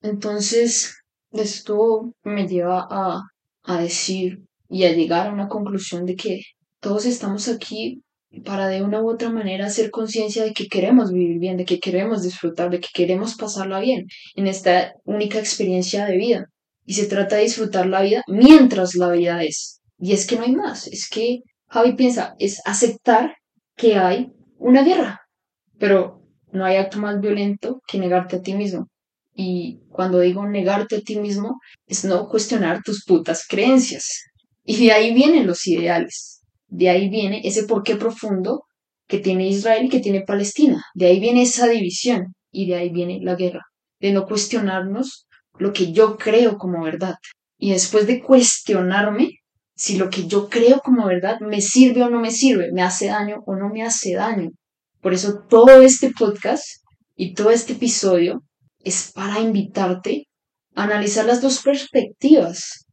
Entonces, 0.00 1.02
esto 1.32 2.14
me 2.22 2.48
lleva 2.48 2.88
a, 2.90 3.20
a 3.64 3.80
decir 3.82 4.40
y 4.70 4.84
a 4.84 4.92
llegar 4.94 5.26
a 5.26 5.32
una 5.34 5.48
conclusión 5.48 6.06
de 6.06 6.16
que 6.16 6.40
todos 6.80 7.04
estamos 7.04 7.46
aquí 7.48 8.02
para 8.44 8.68
de 8.68 8.82
una 8.82 9.02
u 9.02 9.10
otra 9.10 9.30
manera 9.30 9.66
hacer 9.66 9.90
conciencia 9.90 10.44
de 10.44 10.52
que 10.52 10.68
queremos 10.68 11.12
vivir 11.12 11.38
bien, 11.38 11.56
de 11.56 11.64
que 11.64 11.80
queremos 11.80 12.22
disfrutar, 12.22 12.70
de 12.70 12.80
que 12.80 12.88
queremos 12.94 13.34
pasarla 13.34 13.80
bien 13.80 14.06
en 14.36 14.46
esta 14.46 14.92
única 15.04 15.38
experiencia 15.38 16.06
de 16.06 16.16
vida. 16.16 16.44
Y 16.86 16.94
se 16.94 17.06
trata 17.06 17.36
de 17.36 17.42
disfrutar 17.42 17.86
la 17.86 18.02
vida 18.02 18.22
mientras 18.28 18.94
la 18.94 19.10
vida 19.10 19.42
es. 19.42 19.80
Y 19.98 20.12
es 20.12 20.26
que 20.26 20.36
no 20.36 20.42
hay 20.42 20.54
más. 20.54 20.86
Es 20.86 21.08
que 21.08 21.40
Javi 21.68 21.94
piensa, 21.94 22.34
es 22.38 22.60
aceptar 22.64 23.34
que 23.76 23.96
hay 23.96 24.28
una 24.58 24.82
guerra. 24.82 25.20
Pero 25.78 26.22
no 26.52 26.64
hay 26.64 26.76
acto 26.76 26.98
más 26.98 27.20
violento 27.20 27.80
que 27.86 27.98
negarte 27.98 28.36
a 28.36 28.42
ti 28.42 28.54
mismo. 28.54 28.88
Y 29.34 29.80
cuando 29.90 30.20
digo 30.20 30.46
negarte 30.46 30.96
a 30.96 31.00
ti 31.00 31.16
mismo, 31.16 31.60
es 31.86 32.04
no 32.04 32.28
cuestionar 32.28 32.82
tus 32.82 33.04
putas 33.04 33.46
creencias. 33.46 34.24
Y 34.64 34.84
de 34.84 34.92
ahí 34.92 35.14
vienen 35.14 35.46
los 35.46 35.66
ideales 35.66 36.39
de 36.70 36.88
ahí 36.88 37.08
viene 37.08 37.42
ese 37.44 37.64
porqué 37.64 37.96
profundo 37.96 38.64
que 39.06 39.18
tiene 39.18 39.48
Israel 39.48 39.86
y 39.86 39.88
que 39.88 40.00
tiene 40.00 40.22
Palestina. 40.22 40.84
De 40.94 41.06
ahí 41.06 41.20
viene 41.20 41.42
esa 41.42 41.68
división 41.68 42.34
y 42.50 42.68
de 42.68 42.76
ahí 42.76 42.90
viene 42.90 43.18
la 43.22 43.34
guerra, 43.34 43.66
de 44.00 44.12
no 44.12 44.26
cuestionarnos 44.26 45.26
lo 45.58 45.72
que 45.72 45.92
yo 45.92 46.16
creo 46.16 46.56
como 46.56 46.82
verdad. 46.84 47.16
Y 47.58 47.72
después 47.72 48.06
de 48.06 48.22
cuestionarme 48.22 49.40
si 49.80 49.96
lo 49.96 50.10
que 50.10 50.26
yo 50.26 50.50
creo 50.50 50.80
como 50.80 51.06
verdad 51.06 51.40
me 51.40 51.62
sirve 51.62 52.02
o 52.02 52.10
no 52.10 52.20
me 52.20 52.30
sirve, 52.30 52.70
me 52.70 52.82
hace 52.82 53.06
daño 53.06 53.42
o 53.46 53.56
no 53.56 53.70
me 53.70 53.82
hace 53.82 54.12
daño. 54.12 54.50
Por 55.00 55.14
eso 55.14 55.44
todo 55.48 55.80
este 55.80 56.10
podcast 56.10 56.64
y 57.16 57.32
todo 57.32 57.50
este 57.50 57.72
episodio 57.72 58.42
es 58.80 59.10
para 59.14 59.40
invitarte 59.40 60.28
a 60.74 60.84
analizar 60.84 61.24
las 61.24 61.40
dos 61.40 61.62
perspectivas, 61.62 62.86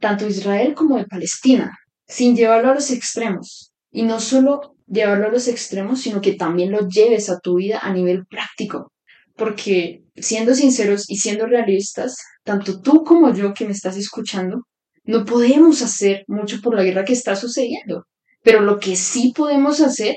tanto 0.00 0.26
Israel 0.26 0.74
como 0.74 0.98
de 0.98 1.06
Palestina, 1.06 1.72
sin 2.06 2.36
llevarlo 2.36 2.70
a 2.70 2.74
los 2.74 2.90
extremos. 2.90 3.72
Y 3.90 4.02
no 4.02 4.20
solo 4.20 4.76
llevarlo 4.86 5.28
a 5.28 5.30
los 5.30 5.48
extremos, 5.48 6.02
sino 6.02 6.20
que 6.20 6.34
también 6.34 6.70
lo 6.70 6.88
lleves 6.88 7.30
a 7.30 7.38
tu 7.40 7.56
vida 7.56 7.78
a 7.82 7.92
nivel 7.92 8.26
práctico. 8.26 8.92
Porque 9.36 10.04
siendo 10.16 10.54
sinceros 10.54 11.08
y 11.08 11.16
siendo 11.16 11.46
realistas, 11.46 12.16
tanto 12.44 12.80
tú 12.80 13.04
como 13.04 13.32
yo 13.32 13.54
que 13.54 13.66
me 13.66 13.72
estás 13.72 13.96
escuchando, 13.96 14.66
no 15.04 15.24
podemos 15.24 15.82
hacer 15.82 16.24
mucho 16.28 16.60
por 16.62 16.74
la 16.74 16.82
guerra 16.82 17.04
que 17.04 17.12
está 17.12 17.36
sucediendo, 17.36 18.06
pero 18.42 18.60
lo 18.60 18.78
que 18.78 18.96
sí 18.96 19.32
podemos 19.36 19.80
hacer 19.80 20.16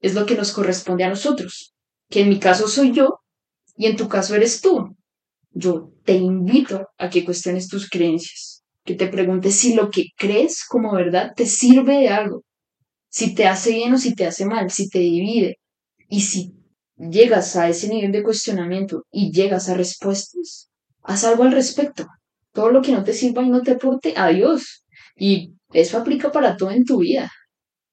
es 0.00 0.14
lo 0.14 0.26
que 0.26 0.36
nos 0.36 0.52
corresponde 0.52 1.04
a 1.04 1.08
nosotros, 1.08 1.74
que 2.08 2.20
en 2.20 2.28
mi 2.28 2.38
caso 2.38 2.68
soy 2.68 2.92
yo 2.92 3.20
y 3.76 3.86
en 3.86 3.96
tu 3.96 4.08
caso 4.08 4.34
eres 4.34 4.60
tú. 4.60 4.96
Yo 5.50 5.92
te 6.04 6.14
invito 6.14 6.88
a 6.98 7.10
que 7.10 7.24
cuestiones 7.24 7.68
tus 7.68 7.88
creencias, 7.88 8.57
que 8.88 8.94
te 8.94 9.08
preguntes 9.08 9.54
si 9.54 9.74
lo 9.74 9.90
que 9.90 10.06
crees 10.16 10.64
como 10.64 10.94
verdad 10.94 11.34
te 11.36 11.44
sirve 11.44 11.98
de 11.98 12.08
algo, 12.08 12.42
si 13.10 13.34
te 13.34 13.46
hace 13.46 13.72
bien 13.72 13.92
o 13.92 13.98
si 13.98 14.14
te 14.14 14.24
hace 14.24 14.46
mal, 14.46 14.70
si 14.70 14.88
te 14.88 15.00
divide. 15.00 15.58
Y 16.08 16.22
si 16.22 16.54
llegas 16.96 17.54
a 17.56 17.68
ese 17.68 17.88
nivel 17.88 18.12
de 18.12 18.22
cuestionamiento 18.22 19.04
y 19.12 19.30
llegas 19.30 19.68
a 19.68 19.74
respuestas, 19.74 20.70
haz 21.02 21.24
algo 21.24 21.42
al 21.42 21.52
respecto 21.52 22.06
todo 22.52 22.70
lo 22.70 22.82
que 22.82 22.92
no 22.92 23.04
te 23.04 23.12
sirva 23.12 23.42
y 23.42 23.50
no 23.50 23.62
te 23.62 23.72
aporte, 23.72 24.14
adiós. 24.16 24.82
Y 25.14 25.52
eso 25.72 25.98
aplica 25.98 26.32
para 26.32 26.56
todo 26.56 26.70
en 26.70 26.84
tu 26.84 26.98
vida. 26.98 27.30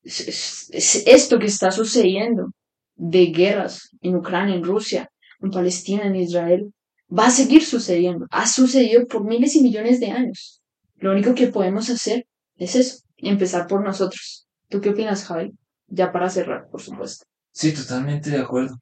Es, 0.01 0.71
esto 1.05 1.37
que 1.37 1.47
está 1.47 1.71
sucediendo 1.71 2.47
de 2.95 3.27
guerras 3.27 3.89
en 4.01 4.15
Ucrania, 4.15 4.55
en 4.55 4.63
Rusia, 4.63 5.09
en 5.41 5.51
Palestina, 5.51 6.07
en 6.07 6.15
Israel, 6.15 6.73
va 7.07 7.27
a 7.27 7.31
seguir 7.31 7.63
sucediendo. 7.63 8.25
Ha 8.31 8.47
sucedido 8.47 9.05
por 9.05 9.25
miles 9.25 9.55
y 9.55 9.61
millones 9.61 9.99
de 9.99 10.11
años. 10.11 10.61
Lo 11.05 11.11
único 11.11 11.35
que 11.35 11.45
podemos 11.45 11.87
hacer 11.91 12.25
es 12.57 12.75
eso, 12.75 13.03
empezar 13.17 13.67
por 13.67 13.83
nosotros. 13.83 14.47
¿Tú 14.69 14.81
qué 14.81 14.89
opinas, 14.89 15.23
Javi? 15.25 15.51
Ya 15.85 16.11
para 16.11 16.31
cerrar, 16.31 16.67
por 16.71 16.81
supuesto. 16.81 17.25
Sí, 17.51 17.75
totalmente 17.75 18.31
de 18.31 18.39
acuerdo. 18.39 18.75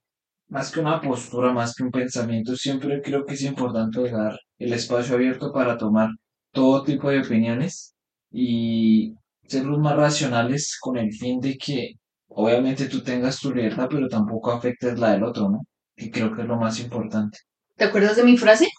Más 0.47 0.71
que 0.71 0.79
una 0.79 1.01
postura, 1.01 1.51
más 1.51 1.75
que 1.75 1.83
un 1.83 1.91
pensamiento, 1.91 2.55
siempre 2.55 3.01
creo 3.01 3.25
que 3.25 3.33
es 3.33 3.41
importante 3.41 3.99
dejar 3.99 4.39
el 4.57 4.71
espacio 4.71 5.15
abierto 5.15 5.51
para 5.51 5.77
tomar 5.77 6.11
todo 6.53 6.85
tipo 6.85 7.09
de 7.09 7.19
opiniones 7.19 7.93
y 8.31 9.15
ser 9.45 9.65
los 9.65 9.79
más 9.79 9.97
racionales 9.97 10.77
con 10.79 10.95
el 10.95 11.11
fin 11.11 11.41
de 11.41 11.57
que 11.57 11.95
obviamente 12.29 12.85
tú 12.85 13.03
tengas 13.03 13.41
tu 13.41 13.53
libertad, 13.53 13.89
pero 13.91 14.07
tampoco 14.07 14.53
afectes 14.53 14.97
la 14.97 15.11
del 15.11 15.23
otro, 15.23 15.49
¿no? 15.49 15.65
Y 15.97 16.09
creo 16.09 16.33
que 16.33 16.43
es 16.43 16.47
lo 16.47 16.55
más 16.55 16.79
importante. 16.79 17.39
¿Te 17.75 17.83
acuerdas 17.83 18.15
de 18.15 18.23
mi 18.23 18.37
frase 18.37 18.69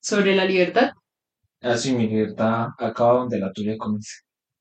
sobre 0.00 0.34
la 0.34 0.46
libertad? 0.46 0.92
Así, 1.60 1.92
mi 1.92 2.06
libertad 2.06 2.68
acaba 2.78 3.20
donde 3.20 3.38
la 3.38 3.52
tuya 3.52 3.76
comienza. 3.76 4.12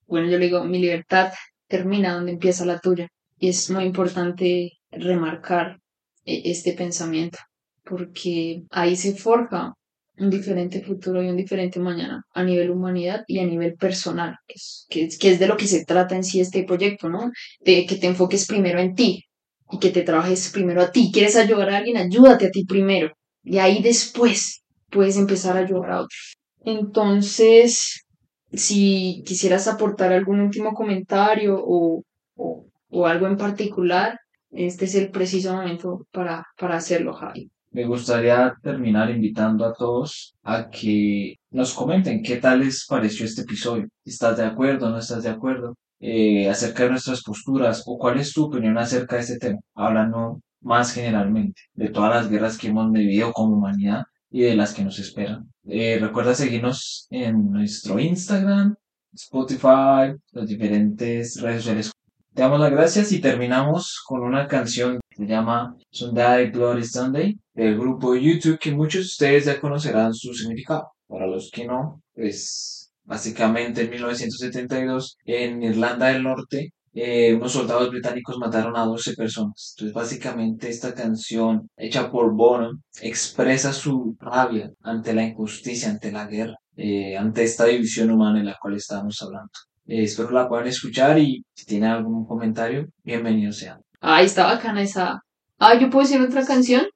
Bueno, 0.08 0.30
yo 0.30 0.38
le 0.38 0.46
digo, 0.46 0.63
mi 0.63 0.80
libertad 0.80 1.32
termina 1.68 2.16
donde 2.16 2.32
empieza 2.32 2.66
la 2.66 2.80
tuya. 2.80 3.08
Y 3.38 3.50
es 3.50 3.70
muy 3.70 3.84
importante 3.84 4.72
remarcar 4.92 5.80
e-, 6.25 6.50
este 6.51 6.74
pensamiento, 6.74 7.38
porque 7.84 8.63
ahí 8.72 8.96
se 8.96 9.16
forja 9.16 9.74
un 10.20 10.30
diferente 10.32 10.82
futuro 10.82 11.22
y 11.22 11.30
un 11.30 11.38
diferente 11.38 11.80
mañana 11.80 12.24
a 12.34 12.44
nivel 12.44 12.72
humanidad 12.72 13.24
y 13.27 13.39
a 13.39 13.46
nivel 13.46 13.75
personal, 13.75 14.36
que 14.48 14.55
es, 14.55 15.20
que, 15.20 15.29
es 15.31 15.40
de 15.40 15.48
lo 15.48 15.57
que 15.57 15.68
se 15.68 15.86
trata 15.86 16.16
en 16.16 16.24
sí 16.24 16.40
este 16.40 16.64
proyecto, 16.64 17.07
¿no? 17.10 17.31
De 17.60 17.86
que 17.86 17.98
te 17.98 18.07
enfoques 18.07 18.48
primero 18.48 18.79
en 18.79 18.96
ti 18.96 19.24
y 19.72 19.77
que 19.77 19.92
te 19.92 20.01
trabajes 20.01 20.50
primero 20.51 20.81
a 20.81 20.92
ti. 20.92 21.12
¿Quieres 21.14 21.36
ayudar 21.36 21.70
a 21.70 21.77
alguien? 21.77 21.98
Ayúdate 21.98 22.48
a 22.48 22.50
ti 22.50 22.66
primero. 22.66 23.12
Y 23.44 23.60
ahí 23.60 23.83
después 23.83 24.64
puedes 24.90 25.18
empezar 25.18 25.55
a 25.55 25.60
ayudar 25.60 25.92
a 25.92 26.01
otros. 26.01 26.38
Entonces, 26.68 28.06
si 28.51 29.24
quisieras 29.25 29.70
aportar 29.70 30.12
algún 30.12 30.42
último 30.42 30.74
comentario 30.74 31.56
o, 31.58 32.03
o, 32.36 33.06
algo 33.06 33.25
en 33.27 33.38
particular, 33.38 34.20
este 34.51 34.84
es 34.84 34.96
el 34.96 35.10
preciso 35.10 35.53
momento 35.56 36.06
para, 36.12 36.46
para 36.60 36.75
hacerlo, 36.75 37.14
Javi 37.14 37.50
me 37.72 37.86
gustaría 37.86 38.56
terminar 38.64 39.10
invitando 39.12 39.64
a 39.66 39.74
todos 39.74 40.36
a 40.44 40.68
que 40.70 41.36
nos 41.51 41.74
comenten 41.74 42.24
qué 42.24 42.38
tal 42.38 42.62
les 42.62 42.86
pareció 42.88 43.25
este 43.25 43.42
episodio. 43.42 43.88
¿Estás 44.03 44.38
de 44.38 44.46
acuerdo? 44.46 44.90
¿No 44.90 44.98
estás 44.98 45.24
de 45.24 45.30
acuerdo? 45.30 45.75
Eh, 46.00 46.50
acerca 46.50 46.84
de 46.84 46.92
nuestras 46.92 47.22
posturas 47.22 47.84
o 47.86 47.98
cuál 48.00 48.20
es 48.20 48.34
tu 48.34 48.46
opinión 48.46 48.77
acerca 48.80 49.18
de 49.18 49.22
este 49.22 49.38
tema, 49.38 49.60
hablando 49.75 50.42
más 50.62 50.92
generalmente 50.92 51.62
de 51.75 51.90
todas 51.90 52.16
las 52.16 52.30
guerras 52.32 52.58
que 52.58 52.70
hemos 52.70 52.92
vivido 52.92 53.32
como 53.32 53.58
humanidad 53.58 54.06
y 54.29 54.42
de 54.42 54.55
las 54.55 54.74
que 54.74 54.83
nos 54.83 55.00
esperan. 55.00 55.51
Eh, 55.68 55.98
recuerda 56.00 56.35
seguirnos 56.35 57.07
en 57.09 57.51
nuestro 57.51 58.00
Instagram, 58.00 58.75
Spotify, 59.13 60.16
las 60.31 60.48
diferentes 60.48 61.42
redes 61.42 61.63
sociales. 61.63 61.92
Te 62.33 62.42
damos 62.44 62.59
las 62.59 62.72
gracias 62.72 63.11
y 63.11 63.20
terminamos 63.20 64.01
con 64.05 64.22
una 64.22 64.48
canción 64.48 65.00
se 65.18 65.25
llama 65.25 65.75
Sunday 65.90 66.51
Bloody 66.51 66.83
Sunday, 66.83 67.40
del 67.55 67.75
grupo 67.75 68.16
YouTube 68.16 68.59
que 68.59 68.72
muchos 68.72 69.01
de 69.01 69.07
ustedes 69.07 69.46
ya 69.46 69.59
conocerán 69.59 70.13
su 70.13 70.31
significado. 70.33 70.92
Para 71.07 71.25
los 71.25 71.50
que 71.50 71.66
no, 71.66 72.03
pues 72.13 72.92
básicamente 73.03 73.81
en 73.81 73.90
1972 73.90 75.18
en 75.25 75.63
Irlanda 75.63 76.07
del 76.09 76.22
Norte 76.22 76.72
eh, 77.00 77.36
unos 77.36 77.51
soldados 77.51 77.92
británicos 77.92 78.40
mataron 78.40 78.75
a 78.75 78.83
12 78.86 79.14
personas. 79.14 79.75
Entonces, 79.75 79.94
básicamente, 79.94 80.68
esta 80.68 80.96
canción 80.96 81.70
hecha 81.77 82.10
por 82.10 82.33
Bono 82.33 82.72
expresa 83.01 83.72
su 83.72 84.16
rabia 84.20 84.72
ante 84.81 85.14
la 85.14 85.24
injusticia, 85.24 85.92
ante 85.92 86.12
la 86.12 86.25
guerra, 86.25 86.55
eh, 86.75 87.16
ante 87.16 87.44
esta 87.44 87.66
división 87.66 88.10
humana 88.10 88.40
en 88.40 88.48
la 88.48 88.57
cual 88.60 88.75
estamos 88.77 89.22
hablando. 89.22 89.51
Eh, 89.86 90.05
espero 90.05 90.31
la 90.31 90.50
puedan 90.50 90.66
escuchar 90.66 91.20
y 91.20 91.46
si 91.53 91.66
tienen 91.68 91.92
algún 91.92 92.25
comentario, 92.25 92.88
bienvenido 93.03 93.51
sean. 93.51 93.79
Ay, 94.01 94.25
está 94.25 94.48
bacana 94.48 94.81
esa. 94.81 95.22
Ah, 95.60 95.79
¿yo 95.79 95.92
puedo 95.92 96.07
decir 96.07 96.20
otra 96.20 96.46
canción? 96.46 96.88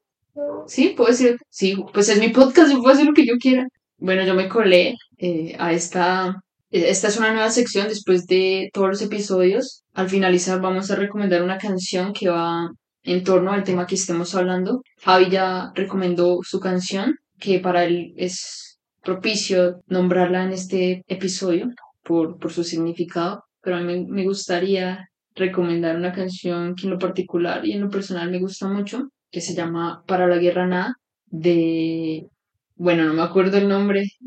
Sí, 0.66 0.96
puedo 0.98 1.12
decir. 1.12 1.38
Sí, 1.50 1.76
pues 1.94 2.10
es 2.10 2.20
mi 2.20 2.30
podcast, 2.30 2.72
yo 2.72 2.80
puedo 2.80 2.94
hacer 2.94 3.06
lo 3.06 3.14
que 3.14 3.28
yo 3.28 3.36
quiera. 3.40 3.68
Bueno, 4.00 4.26
yo 4.26 4.34
me 4.34 4.50
colé 4.50 4.96
eh, 5.20 5.56
a 5.60 5.74
esta. 5.74 6.42
Esta 6.72 7.08
es 7.10 7.18
una 7.18 7.34
nueva 7.34 7.52
sección 7.52 7.88
después 7.88 8.26
de 8.26 8.72
todos 8.74 8.88
los 8.88 9.02
episodios. 9.04 9.81
Al 9.94 10.10
finalizar 10.10 10.62
vamos 10.62 10.90
a 10.90 10.96
recomendar 10.96 11.44
una 11.44 11.58
canción 11.58 12.14
que 12.14 12.30
va 12.30 12.72
en 13.04 13.24
torno 13.24 13.52
al 13.52 13.64
tema 13.64 13.86
que 13.86 13.96
estemos 13.96 14.36
hablando. 14.36 14.84
Javi 15.04 15.30
ya 15.30 15.72
recomendó 15.76 16.40
su 16.44 16.60
canción, 16.60 17.16
que 17.40 17.60
para 17.60 17.84
él 17.84 18.14
es 18.16 18.80
propicio 19.04 19.82
nombrarla 19.88 20.44
en 20.44 20.52
este 20.52 21.04
episodio 21.08 21.70
por, 22.04 22.38
por 22.38 22.52
su 22.52 22.64
significado, 22.64 23.44
pero 23.62 23.78
a 23.78 23.82
mí 23.82 24.06
me 24.06 24.24
gustaría 24.24 25.10
recomendar 25.36 25.96
una 25.96 26.14
canción 26.14 26.76
que 26.76 26.86
en 26.86 26.92
lo 26.92 27.00
particular 27.00 27.66
y 27.66 27.74
en 27.74 27.82
lo 27.82 27.90
personal 27.90 28.30
me 28.30 28.40
gusta 28.40 28.68
mucho, 28.68 29.10
que 29.32 29.42
se 29.42 29.56
llama 29.56 30.04
Para 30.08 30.28
la 30.28 30.38
Guerra 30.38 30.68
Nada, 30.68 30.96
de... 31.26 32.28
Bueno, 32.76 33.06
no 33.06 33.14
me 33.14 33.22
acuerdo 33.22 33.58
el 33.58 33.68
nombre. 33.68 34.04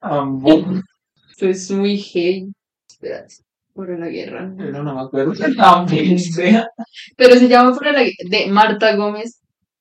Esto 1.30 1.46
es 1.46 1.70
muy 1.70 1.98
heavy. 1.98 2.52
Espérate. 2.88 3.36
Para 3.74 3.98
la 3.98 4.08
Guerra 4.08 4.46
Nada. 4.46 4.82
No, 4.82 4.94
me 4.94 5.00
acuerdo 5.00 5.32
Pero 7.16 7.36
se 7.36 7.48
llama 7.48 7.76
Para 7.76 7.92
la 7.92 8.02
de 8.02 8.46
Marta 8.48 8.94
Gómez. 8.94 9.40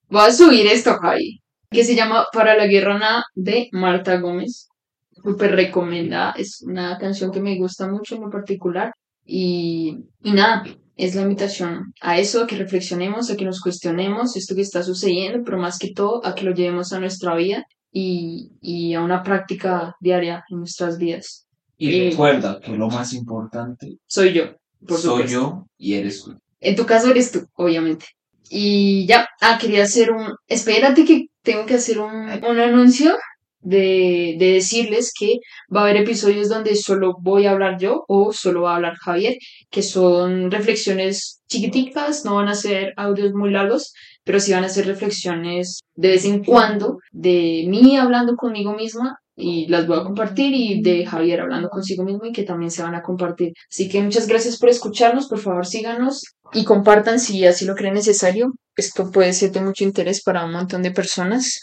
Voy 0.09 0.27
a 0.27 0.31
subir 0.31 0.65
esto, 0.67 0.97
Javi. 0.99 1.41
Que 1.69 1.83
se 1.83 1.95
llama 1.95 2.25
Para 2.33 2.55
la 2.57 2.67
Guerra 2.67 2.97
Nada 2.97 3.23
de 3.35 3.69
Marta 3.71 4.17
Gómez. 4.17 4.67
Súper 5.11 5.55
recomendada. 5.55 6.33
Es 6.37 6.63
una 6.63 6.97
canción 6.97 7.31
que 7.31 7.39
me 7.39 7.57
gusta 7.57 7.87
mucho 7.87 8.15
en 8.15 8.21
lo 8.21 8.29
particular. 8.29 8.91
Y, 9.25 9.99
y 10.23 10.31
nada, 10.31 10.63
es 10.95 11.15
la 11.15 11.21
invitación 11.21 11.93
a 12.01 12.17
eso, 12.17 12.43
a 12.43 12.47
que 12.47 12.55
reflexionemos, 12.55 13.29
a 13.29 13.37
que 13.37 13.45
nos 13.45 13.61
cuestionemos 13.61 14.35
esto 14.35 14.55
que 14.55 14.61
está 14.61 14.83
sucediendo, 14.83 15.43
pero 15.45 15.57
más 15.57 15.79
que 15.79 15.93
todo 15.93 16.25
a 16.25 16.35
que 16.35 16.45
lo 16.45 16.53
llevemos 16.53 16.93
a 16.93 16.99
nuestra 16.99 17.35
vida 17.35 17.63
y, 17.91 18.51
y 18.59 18.93
a 18.95 19.01
una 19.01 19.23
práctica 19.23 19.95
diaria 19.99 20.43
en 20.49 20.59
nuestras 20.59 20.97
vidas. 20.97 21.47
Y 21.83 22.09
recuerda 22.11 22.61
que 22.61 22.71
lo 22.71 22.87
más 22.87 23.13
importante 23.13 23.97
soy 24.07 24.31
yo. 24.33 24.55
Por 24.87 24.99
soy 24.99 25.27
yo 25.27 25.67
y 25.77 25.95
eres 25.95 26.23
tú. 26.23 26.37
En 26.61 26.75
tu 26.75 26.85
caso 26.85 27.11
eres 27.11 27.31
tú, 27.31 27.45
obviamente. 27.55 28.05
Y 28.49 29.05
ya, 29.05 29.27
ah, 29.41 29.57
quería 29.59 29.83
hacer 29.83 30.11
un... 30.11 30.33
Espérate 30.47 31.03
que 31.03 31.25
tengo 31.41 31.65
que 31.65 31.73
hacer 31.73 31.99
un, 31.99 32.13
un 32.13 32.59
anuncio 32.59 33.17
de, 33.59 34.35
de 34.39 34.53
decirles 34.53 35.11
que 35.17 35.39
va 35.73 35.81
a 35.81 35.83
haber 35.83 35.97
episodios 35.97 36.47
donde 36.47 36.75
solo 36.75 37.17
voy 37.19 37.47
a 37.47 37.51
hablar 37.51 37.77
yo 37.77 38.05
o 38.07 38.31
solo 38.31 38.61
va 38.61 38.73
a 38.73 38.75
hablar 38.75 38.95
Javier, 38.95 39.35
que 39.69 39.81
son 39.81 40.51
reflexiones 40.51 41.41
chiquiticas, 41.47 42.23
no 42.23 42.35
van 42.35 42.47
a 42.47 42.55
ser 42.55 42.93
audios 42.95 43.33
muy 43.33 43.51
largos, 43.51 43.93
pero 44.23 44.39
sí 44.39 44.53
van 44.53 44.63
a 44.63 44.69
ser 44.69 44.85
reflexiones 44.85 45.81
de 45.95 46.09
vez 46.09 46.25
en 46.25 46.43
cuando 46.43 46.99
de 47.11 47.65
mí 47.67 47.97
hablando 47.97 48.35
conmigo 48.35 48.73
misma 48.73 49.17
y 49.35 49.67
las 49.67 49.87
voy 49.87 49.99
a 49.99 50.03
compartir 50.03 50.53
y 50.53 50.81
de 50.81 51.05
Javier 51.05 51.41
hablando 51.41 51.69
consigo 51.69 52.03
mismo 52.03 52.25
y 52.25 52.31
que 52.31 52.43
también 52.43 52.71
se 52.71 52.83
van 52.83 52.95
a 52.95 53.01
compartir. 53.01 53.53
Así 53.69 53.89
que 53.89 54.01
muchas 54.01 54.27
gracias 54.27 54.57
por 54.57 54.69
escucharnos, 54.69 55.27
por 55.27 55.39
favor 55.39 55.65
síganos 55.65 56.23
y 56.53 56.63
compartan 56.65 57.19
si 57.19 57.45
así 57.45 57.65
lo 57.65 57.75
creen 57.75 57.95
necesario. 57.95 58.53
Esto 58.75 59.11
puede 59.11 59.33
ser 59.33 59.51
de 59.51 59.61
mucho 59.61 59.83
interés 59.83 60.23
para 60.23 60.45
un 60.45 60.51
montón 60.51 60.83
de 60.83 60.91
personas 60.91 61.59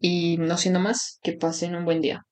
y 0.00 0.38
no 0.38 0.56
siendo 0.56 0.80
más, 0.80 1.18
que 1.22 1.32
pasen 1.32 1.74
un 1.74 1.84
buen 1.84 2.00
día. 2.00 2.24